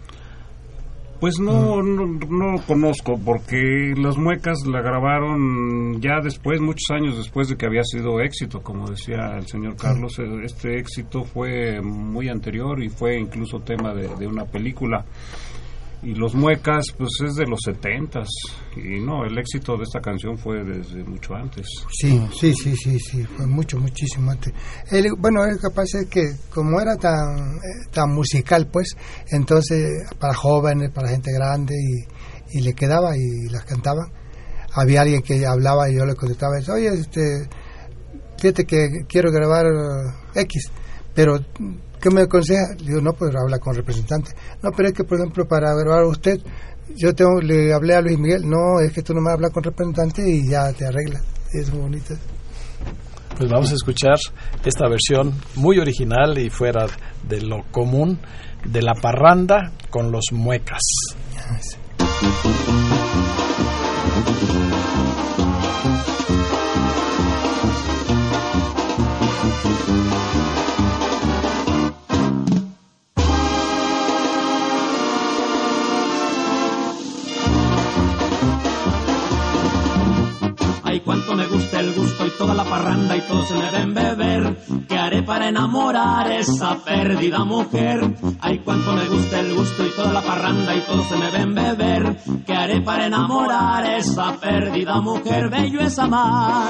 Pues 1.24 1.40
no, 1.40 1.82
no, 1.82 2.04
no 2.28 2.52
lo 2.52 2.62
conozco 2.66 3.18
porque 3.18 3.94
las 3.96 4.18
muecas 4.18 4.58
la 4.66 4.82
grabaron 4.82 5.98
ya 5.98 6.20
después, 6.22 6.60
muchos 6.60 6.90
años 6.90 7.16
después 7.16 7.48
de 7.48 7.56
que 7.56 7.64
había 7.64 7.82
sido 7.82 8.20
éxito, 8.20 8.60
como 8.60 8.90
decía 8.90 9.34
el 9.38 9.46
señor 9.46 9.74
Carlos, 9.74 10.18
eh, 10.18 10.24
este 10.44 10.78
éxito 10.78 11.24
fue 11.24 11.80
muy 11.80 12.28
anterior 12.28 12.82
y 12.82 12.90
fue 12.90 13.18
incluso 13.18 13.60
tema 13.60 13.94
de, 13.94 14.06
de 14.16 14.26
una 14.26 14.44
película. 14.44 15.02
Y 16.02 16.14
los 16.14 16.34
muecas, 16.34 16.84
pues 16.98 17.10
es 17.24 17.34
de 17.34 17.46
los 17.46 17.60
setentas 17.64 18.28
y 18.76 19.00
no, 19.00 19.24
el 19.24 19.38
éxito 19.38 19.76
de 19.76 19.84
esta 19.84 20.00
canción 20.00 20.36
fue 20.36 20.62
desde 20.62 21.02
mucho 21.02 21.34
antes. 21.34 21.66
Sí, 21.90 22.20
sí, 22.38 22.52
sí, 22.52 22.76
sí, 22.76 22.98
sí, 22.98 23.22
fue 23.24 23.46
mucho, 23.46 23.78
muchísimo 23.78 24.30
antes. 24.30 24.52
Él, 24.90 25.06
bueno, 25.18 25.44
él 25.46 25.58
capaz 25.58 25.84
es 25.94 26.06
que 26.08 26.24
como 26.50 26.78
era 26.78 26.96
tan, 26.96 27.56
eh, 27.56 27.88
tan 27.90 28.12
musical, 28.12 28.68
pues, 28.70 28.94
entonces 29.30 30.04
para 30.18 30.34
jóvenes, 30.34 30.90
para 30.90 31.08
gente 31.08 31.32
grande 31.32 31.74
y, 31.74 32.58
y 32.58 32.60
le 32.60 32.74
quedaba 32.74 33.16
y 33.16 33.48
las 33.50 33.64
cantaban. 33.64 34.06
Había 34.74 35.02
alguien 35.02 35.22
que 35.22 35.46
hablaba 35.46 35.88
y 35.88 35.96
yo 35.96 36.04
le 36.04 36.16
contestaba, 36.16 36.56
oye, 36.74 36.88
este, 36.88 37.48
fíjate 38.38 38.64
que 38.64 38.88
quiero 39.08 39.30
grabar 39.30 39.64
X, 40.34 40.70
pero 41.14 41.38
¿qué 42.04 42.10
me 42.14 42.20
aconseja? 42.20 42.74
Le 42.80 42.84
digo, 42.84 43.00
no, 43.00 43.14
pues 43.14 43.34
habla 43.34 43.58
con 43.58 43.74
representante. 43.74 44.32
No, 44.62 44.70
pero 44.76 44.88
es 44.88 44.94
que, 44.94 45.04
por 45.04 45.18
ejemplo, 45.18 45.46
para 45.48 45.74
grabar 45.74 46.04
usted, 46.04 46.38
yo 46.94 47.14
tengo, 47.14 47.40
le 47.40 47.72
hablé 47.72 47.94
a 47.94 48.02
Luis 48.02 48.18
Miguel, 48.18 48.42
no, 48.42 48.78
es 48.84 48.92
que 48.92 49.02
tú 49.02 49.14
no 49.14 49.22
me 49.22 49.32
hablas 49.32 49.50
con 49.52 49.62
representante 49.62 50.22
y 50.28 50.50
ya 50.50 50.70
te 50.74 50.86
arreglas. 50.86 51.22
Es 51.54 51.72
muy 51.72 51.80
bonito. 51.80 52.14
Pues 53.38 53.50
vamos 53.50 53.72
a 53.72 53.74
escuchar 53.74 54.16
esta 54.64 54.86
versión 54.86 55.32
muy 55.56 55.78
original 55.78 56.36
y 56.38 56.50
fuera 56.50 56.86
de 57.26 57.40
lo 57.40 57.64
común 57.70 58.20
de 58.66 58.82
La 58.82 58.94
Parranda 58.94 59.72
con 59.88 60.12
Los 60.12 60.26
Muecas. 60.32 60.82
Se 83.44 83.54
me 83.54 83.70
ven 83.70 83.94
beber. 83.94 84.56
¿Qué 84.88 84.98
haré 84.98 85.22
para 85.22 85.48
enamorar 85.48 86.30
esa 86.32 86.76
perdida 86.76 87.44
mujer? 87.44 88.16
Ay, 88.40 88.60
cuánto 88.64 88.92
me 88.92 89.06
gusta 89.06 89.40
el 89.40 89.54
gusto 89.54 89.86
y 89.86 89.90
toda 89.90 90.12
la 90.12 90.22
parranda 90.22 90.74
y 90.74 90.80
todos 90.80 91.06
se 91.06 91.16
me 91.16 91.30
ven 91.30 91.54
beber. 91.54 92.16
¿Qué 92.46 92.54
haré 92.54 92.80
para 92.80 93.06
enamorar 93.06 93.84
esa 93.86 94.32
perdida 94.36 95.00
mujer? 95.00 95.50
Bello 95.50 95.80
es 95.80 95.98
amar 95.98 96.68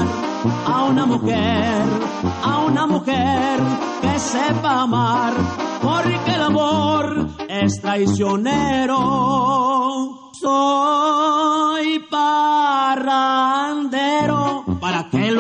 a 0.67 0.85
una 0.85 1.07
mujer, 1.07 1.83
a 2.43 2.59
una 2.67 2.87
mujer 2.87 3.61
que 4.03 4.19
sepa 4.19 4.83
amar, 4.83 5.33
porque 5.81 6.35
el 6.35 6.43
amor 6.43 7.29
es 7.49 7.81
traicionero. 7.81 8.99
Soy 10.33 12.01
parrandero, 12.11 12.64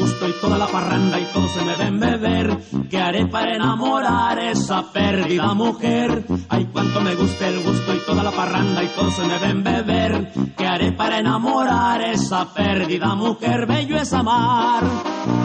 gusto 0.00 0.28
y 0.28 0.32
toda 0.40 0.56
la 0.56 0.66
parranda 0.66 1.20
y 1.20 1.24
todos 1.26 1.52
se 1.52 1.62
me 1.62 1.76
ven 1.76 2.00
beber. 2.00 2.58
¿Qué 2.88 2.98
haré 2.98 3.26
para 3.26 3.54
enamorar 3.54 4.38
esa 4.38 4.90
perdida 4.92 5.52
mujer? 5.52 6.24
Ay, 6.48 6.70
cuánto 6.72 7.02
me 7.02 7.14
gusta 7.14 7.48
el 7.48 7.62
gusto 7.62 7.94
y 7.94 7.98
toda 8.06 8.22
la 8.22 8.30
parranda 8.30 8.82
y 8.82 8.86
todos 8.88 9.14
se 9.14 9.26
me 9.26 9.38
ven 9.38 9.62
beber. 9.62 10.32
¿Qué 10.56 10.66
haré 10.66 10.92
para 10.92 11.18
enamorar 11.18 12.00
esa 12.02 12.50
perdida 12.52 13.14
mujer? 13.14 13.66
Bello 13.66 13.98
es 13.98 14.12
amar 14.14 14.82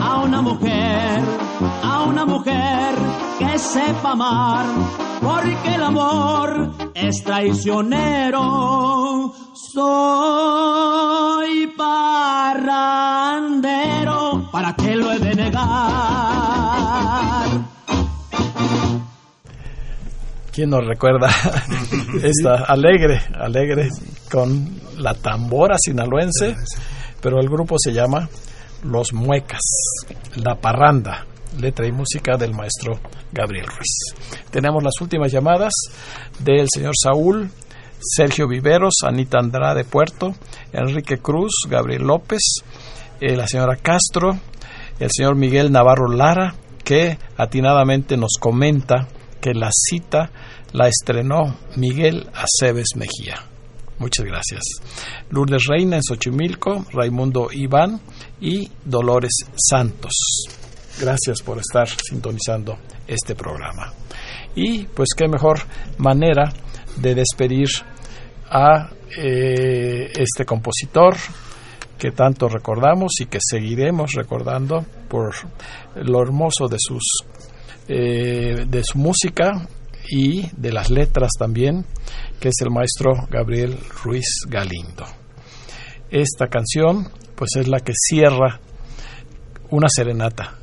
a 0.02 0.22
una 0.24 0.42
mujer, 0.42 1.22
a 1.84 2.04
una 2.04 2.26
mujer 2.26 2.96
que 3.38 3.60
sepa 3.60 4.12
amar, 4.12 4.66
porque 5.22 5.76
el 5.76 5.84
amor 5.84 6.72
es 6.94 7.22
traicionero. 7.24 9.34
Soy 9.76 11.68
parrandero, 11.76 13.85
¿para 14.56 14.74
qué 14.74 14.96
lo 14.96 15.12
he 15.12 15.20
de 15.20 15.36
negar? 15.36 15.66
¿Quién 20.54 20.70
nos 20.70 20.88
recuerda 20.88 21.28
esta 22.24 22.64
alegre, 22.64 23.20
alegre 23.38 23.90
con 24.32 24.80
la 24.98 25.14
tambora 25.14 25.76
sinaloense? 25.78 26.56
Pero 27.20 27.42
el 27.42 27.50
grupo 27.50 27.76
se 27.78 27.92
llama 27.92 28.30
Los 28.86 29.12
Muecas, 29.12 29.60
La 30.38 30.56
Parranda, 30.56 31.26
letra 31.60 31.86
y 31.86 31.92
música 31.92 32.38
del 32.38 32.54
maestro 32.54 32.98
Gabriel 33.34 33.66
Ruiz. 33.66 34.16
Tenemos 34.52 34.82
las 34.82 35.02
últimas 35.02 35.34
llamadas 35.34 35.74
del 36.40 36.68
señor 36.74 36.94
Saúl, 36.96 37.50
Sergio 38.00 38.48
Viveros, 38.48 38.94
Anita 39.04 39.38
Andrade 39.38 39.84
Puerto, 39.84 40.34
Enrique 40.72 41.18
Cruz, 41.18 41.68
Gabriel 41.70 42.04
López, 42.04 42.64
eh, 43.26 43.36
la 43.36 43.48
señora 43.48 43.76
Castro, 43.78 44.38
el 45.00 45.10
señor 45.12 45.36
Miguel 45.36 45.72
Navarro 45.72 46.08
Lara, 46.12 46.54
que 46.84 47.18
atinadamente 47.38 48.18
nos 48.18 48.34
comenta 48.40 49.08
que 49.42 49.56
la 49.56 49.70
cita 49.72 50.30
la 50.74 50.88
estrenó 50.88 51.58
Miguel 51.76 52.30
Aceves 52.36 52.90
Mejía. 52.96 53.42
Muchas 53.98 54.26
gracias. 54.26 54.62
Lourdes 55.32 55.66
Reina 55.68 55.96
en 55.96 56.04
Xochimilco, 56.04 56.86
Raimundo 56.94 57.48
Iván 57.52 58.00
y 58.40 58.70
Dolores 58.84 59.34
Santos. 59.56 60.14
Gracias 61.00 61.42
por 61.42 61.58
estar 61.58 61.88
sintonizando 61.88 62.78
este 63.08 63.34
programa. 63.34 63.92
Y 64.54 64.84
pues 64.84 65.10
qué 65.18 65.28
mejor 65.28 65.62
manera 65.98 66.54
de 66.98 67.16
despedir 67.16 67.70
a 68.50 68.92
eh, 69.18 70.12
este 70.16 70.46
compositor 70.46 71.16
que 71.98 72.12
tanto 72.12 72.48
recordamos 72.48 73.14
y 73.22 73.26
que 73.26 73.40
seguiremos 73.42 74.12
recordando 74.14 74.86
por 75.08 75.34
lo 75.96 76.22
hermoso 76.22 76.68
de 76.68 76.78
sus 76.80 77.04
eh, 77.88 78.66
de 78.68 78.84
su 78.84 78.98
música 78.98 79.68
y 80.10 80.50
de 80.58 80.72
las 80.72 80.90
letras 80.90 81.32
también, 81.38 81.86
que 82.40 82.50
es 82.50 82.56
el 82.62 82.72
maestro 82.72 83.14
Gabriel 83.30 83.78
Ruiz 84.04 84.26
Galindo. 84.48 85.06
Esta 86.10 86.48
canción, 86.48 87.08
pues 87.36 87.52
es 87.58 87.68
la 87.68 87.80
que 87.80 87.94
cierra 87.96 88.60
una 89.70 89.88
serenata, 89.90 90.56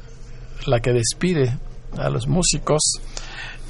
la 0.67 0.81
que 0.81 0.93
despide 0.93 1.59
a 1.97 2.09
los 2.09 2.27
músicos, 2.27 2.81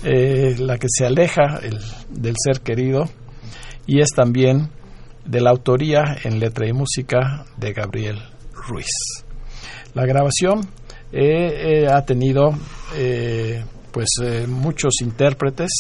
eh, 0.04 0.56
la 0.58 0.78
que 0.78 0.88
se 0.90 1.06
aleja 1.06 1.58
el, 1.62 1.78
del 2.08 2.34
ser 2.42 2.60
querido 2.62 3.04
y 3.86 4.00
es 4.00 4.10
también 4.10 4.70
de 5.24 5.40
la 5.40 5.50
autoría 5.50 6.16
en 6.24 6.38
letra 6.40 6.66
y 6.66 6.72
música 6.72 7.44
de 7.56 7.72
Gabriel 7.72 8.18
Ruiz. 8.52 8.86
La 9.94 10.04
grabación 10.06 10.60
eh, 11.12 11.82
eh, 11.84 11.88
ha 11.88 12.04
tenido 12.04 12.50
eh, 12.96 13.64
pues 13.92 14.08
eh, 14.22 14.46
muchos 14.48 14.94
intérpretes, 15.02 15.70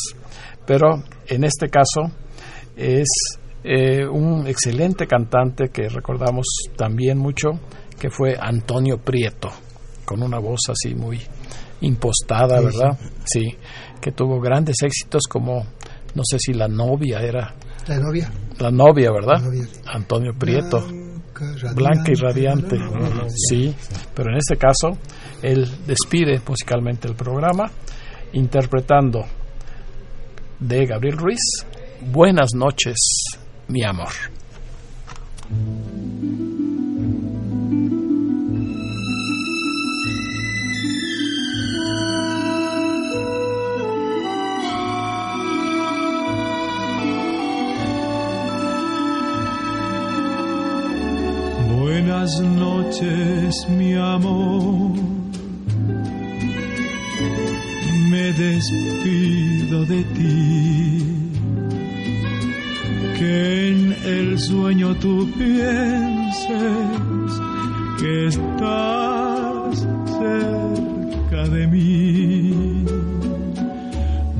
pero 0.66 1.02
en 1.26 1.44
este 1.44 1.68
caso 1.68 2.10
es 2.76 3.08
eh, 3.64 4.06
un 4.06 4.46
excelente 4.46 5.06
cantante 5.06 5.70
que 5.70 5.88
recordamos 5.88 6.46
también 6.76 7.18
mucho, 7.18 7.50
que 7.98 8.10
fue 8.10 8.36
Antonio 8.38 8.98
Prieto, 8.98 9.48
con 10.04 10.22
una 10.22 10.38
voz 10.38 10.60
así 10.68 10.94
muy 10.94 11.20
impostada, 11.80 12.58
Sí, 12.58 12.64
¿verdad? 12.64 12.98
Sí, 13.24 13.56
que 14.00 14.12
tuvo 14.12 14.40
grandes 14.40 14.76
éxitos 14.82 15.22
como, 15.28 15.64
no 16.14 16.22
sé 16.24 16.38
si 16.38 16.52
la 16.52 16.68
novia 16.68 17.20
era, 17.20 17.54
La 17.88 17.98
novia. 17.98 18.30
La 18.62 18.70
novia, 18.70 19.10
¿verdad? 19.12 19.40
La 19.40 19.46
novia, 19.46 19.64
sí. 19.64 19.80
Antonio 19.86 20.32
Prieto. 20.38 20.80
Blanca, 20.80 21.72
Blanca 21.74 22.12
y 22.12 22.14
radiante. 22.14 22.78
Sí, 23.28 23.74
pero 24.14 24.30
en 24.30 24.36
este 24.36 24.56
caso 24.56 24.98
él 25.42 25.68
despide 25.86 26.40
musicalmente 26.46 27.08
el 27.08 27.14
programa 27.14 27.70
interpretando 28.32 29.24
de 30.60 30.86
Gabriel 30.86 31.18
Ruiz 31.18 31.66
Buenas 32.04 32.50
noches, 32.52 32.96
mi 33.68 33.84
amor. 33.84 34.10
Buenas 51.92 52.40
noches, 52.40 53.68
mi 53.68 53.92
amor. 53.92 54.92
Me 58.08 58.32
despido 58.32 59.84
de 59.84 60.02
ti. 60.16 61.04
Que 63.18 63.68
en 63.68 63.96
el 64.06 64.38
sueño 64.38 64.94
tú 64.94 65.28
pienses 65.36 66.48
que 68.00 68.26
estás 68.28 69.86
cerca 70.18 71.42
de 71.54 71.66
mí. 71.66 72.86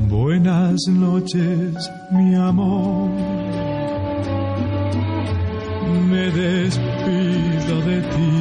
Buenas 0.09 0.87
noches, 0.87 1.91
mi 2.09 2.33
amor 2.33 3.11
me 6.13 6.29
despido 6.31 6.92
de 7.67 8.01
ti. 8.01 8.33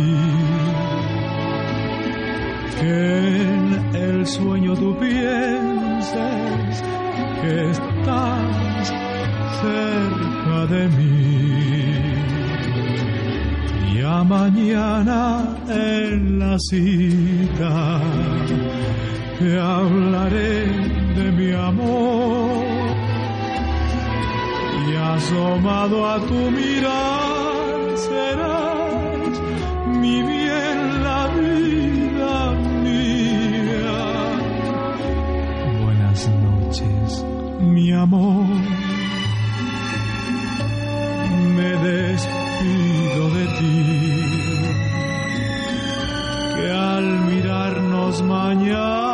Que 2.80 3.42
en 3.42 3.94
el 3.94 4.26
sueño 4.26 4.74
tú 4.74 4.96
pienses 4.98 6.82
que 7.40 7.70
estás 7.70 8.92
cerca 9.62 10.66
de 10.74 10.88
mí. 10.88 11.22
Ya 13.96 14.24
mañana 14.24 15.56
en 15.68 16.38
la 16.40 16.58
cita 16.58 18.00
te 19.38 19.60
hablaré 19.60 20.66
de 21.16 21.32
mi 21.38 21.52
amor 21.52 22.64
y 24.88 24.96
asomado 24.96 26.08
a 26.10 26.18
tu 26.20 26.50
mirar 26.50 27.96
serás 27.96 28.51
Buenas 36.12 36.28
noches, 36.28 37.24
mi 37.60 37.90
amor. 37.90 38.44
Me 41.56 41.70
despido 41.88 43.30
de 43.30 43.46
ti. 43.58 43.86
Que 46.54 46.70
al 46.70 47.20
mirarnos 47.30 48.22
mañana 48.24 49.11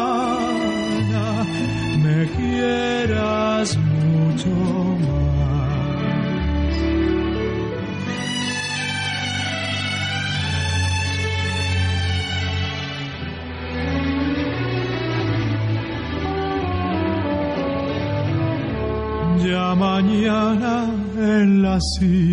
en 21.79 22.28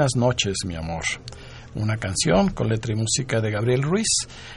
Buenas 0.00 0.16
noches, 0.16 0.54
mi 0.64 0.76
amor. 0.76 1.02
Una 1.74 1.98
canción 1.98 2.48
con 2.52 2.70
letra 2.70 2.94
y 2.94 2.96
música 2.96 3.38
de 3.42 3.50
Gabriel 3.50 3.82
Ruiz 3.82 4.08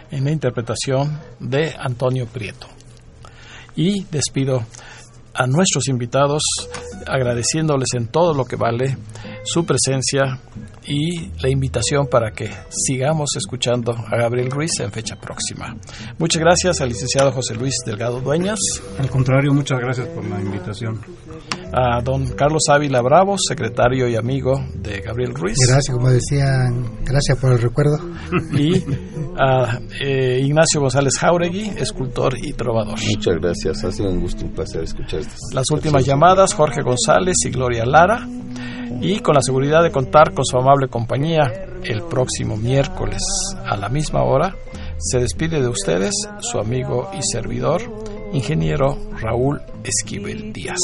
en 0.10 0.24
la 0.24 0.32
interpretación 0.32 1.20
de 1.41 1.76
Antonio 1.78 2.28
Prieto. 2.28 2.68
Y 3.76 4.06
despido 4.06 4.66
a 5.34 5.46
nuestros 5.46 5.89
invitados 5.89 6.44
agradeciéndoles 7.06 7.89
en 7.96 8.08
todo 8.08 8.34
lo 8.34 8.46
que 8.46 8.56
vale 8.56 8.98
su 9.44 9.66
presencia 9.66 10.39
y 10.86 11.28
la 11.41 11.50
invitación 11.50 12.08
para 12.08 12.32
que 12.32 12.50
sigamos 12.70 13.32
escuchando 13.36 13.91
a 13.91 14.16
Gabriel 14.16 14.50
Ruiz 14.50 14.80
en 14.80 14.94
fecha 14.94 15.18
próxima. 15.18 15.76
Muchas 16.20 16.41
gracias 16.41 16.80
al 16.80 16.88
licenciado 16.88 17.34
José 17.34 17.56
Luis 17.56 17.76
Delgado 17.86 18.22
Dueñas. 18.22 18.60
Al 18.98 19.10
contrario, 19.10 19.54
muchas 19.54 19.78
gracias 19.78 20.08
por 20.08 20.24
la 20.24 20.39
invitación. 20.39 21.02
A 21.76 22.01
don 22.01 22.28
Carlos 22.36 22.61
Ávila 22.69 23.01
Bravo, 23.01 23.36
secretario 23.38 24.07
y 24.07 24.15
amigo 24.15 24.63
de 24.76 25.01
Gabriel 25.01 25.34
Ruiz. 25.34 25.57
Gracias, 25.67 25.95
como 25.95 26.09
decían, 26.09 26.99
gracias 27.03 27.38
por 27.39 27.51
el 27.51 27.59
recuerdo. 27.59 27.97
Y 28.53 28.84
a 29.39 29.80
eh, 29.99 30.41
Ignacio 30.43 30.80
González 30.80 31.17
Jauregui, 31.19 31.71
escultor 31.78 32.36
y 32.38 32.53
trovador. 32.53 32.99
Muchas 33.09 33.36
gracias, 33.41 33.84
ha 33.84 33.91
sido 33.91 34.09
un 34.09 34.21
gusto, 34.21 34.45
un 34.45 34.51
placer 34.51 34.84
escuchar 34.84 35.21
estas. 35.21 35.39
Las 35.53 35.65
últimas 35.71 36.05
llamadas, 36.05 36.53
Jorge 36.53 36.84
González 36.84 37.38
y 37.45 37.49
Gloria 37.49 37.86
Lara 37.86 38.28
y 39.01 39.19
con 39.19 39.34
la 39.34 39.41
seguridad 39.41 39.82
de 39.82 39.91
contar 39.91 40.34
con 40.34 40.45
su 40.45 40.57
amable 40.57 40.88
compañía 40.88 41.51
el 41.84 42.03
próximo 42.03 42.55
miércoles 42.55 43.21
a 43.65 43.76
la 43.76 43.89
misma 43.89 44.24
hora, 44.24 44.55
se 44.99 45.19
despide 45.19 45.61
de 45.61 45.67
ustedes 45.67 46.13
su 46.39 46.59
amigo 46.59 47.09
y 47.17 47.21
servidor, 47.21 47.82
ingeniero 48.34 48.97
Raúl 49.19 49.61
Esquivel 49.84 50.51
Díaz. 50.51 50.79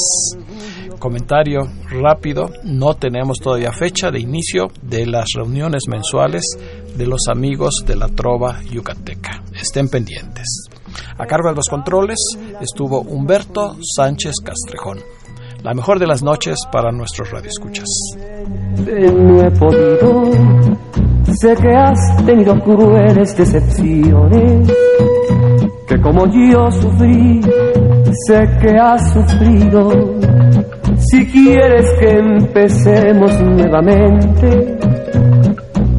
Comentario 0.98 1.60
rápido, 1.90 2.50
no 2.64 2.94
tenemos 2.94 3.38
todavía 3.38 3.72
fecha 3.72 4.10
de 4.10 4.20
inicio 4.20 4.68
de 4.82 5.06
las 5.06 5.26
reuniones 5.34 5.82
mensuales 5.88 6.44
de 6.96 7.06
los 7.06 7.28
amigos 7.28 7.84
de 7.86 7.96
la 7.96 8.08
Trova 8.08 8.62
Yucateca. 8.62 9.42
Estén 9.54 9.88
pendientes. 9.88 10.68
A 11.18 11.26
cargo 11.26 11.50
de 11.50 11.56
los 11.56 11.68
controles 11.68 12.18
estuvo 12.60 13.00
Humberto 13.00 13.76
Sánchez 13.96 14.36
Castrejón. 14.44 14.98
La 15.62 15.74
mejor 15.74 15.98
de 15.98 16.06
las 16.06 16.22
noches 16.22 16.56
para 16.72 16.90
nuestros 16.90 17.30
radioescuchas. 17.30 17.86
No 18.78 19.42
he 19.42 19.50
podido, 19.50 20.32
sé 21.38 21.54
que 21.54 21.74
has 21.76 22.24
tenido 22.24 22.58
crueles 22.60 23.36
decepciones, 23.36 24.70
como 26.02 26.26
yo 26.26 26.70
sufrí, 26.70 27.40
sé 28.26 28.48
que 28.60 28.76
has 28.76 29.12
sufrido. 29.12 29.90
Si 30.96 31.26
quieres 31.26 31.86
que 31.98 32.18
empecemos 32.18 33.40
nuevamente, 33.40 34.78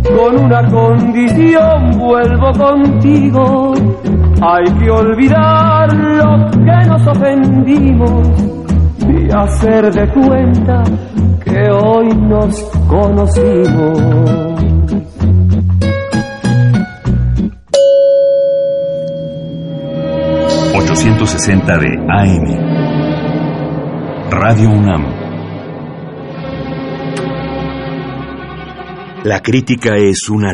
con 0.03 0.45
una 0.45 0.67
condición 0.67 1.91
vuelvo 1.97 2.51
contigo. 2.51 3.73
Hay 4.41 4.65
que 4.79 4.89
olvidar 4.89 5.93
lo 5.93 6.49
que 6.51 6.87
nos 6.87 7.07
ofendimos 7.07 8.27
y 9.07 9.31
hacer 9.31 9.91
de 9.91 10.07
cuenta 10.11 10.83
que 11.43 11.71
hoy 11.71 12.07
nos 12.27 12.55
conocimos. 12.87 14.80
860 20.93 21.77
de 21.77 21.87
AM. 22.09 22.45
Radio 24.29 24.69
UNAM. 24.71 25.05
La 29.23 29.39
crítica 29.41 29.95
es 29.95 30.27
una 30.29 30.51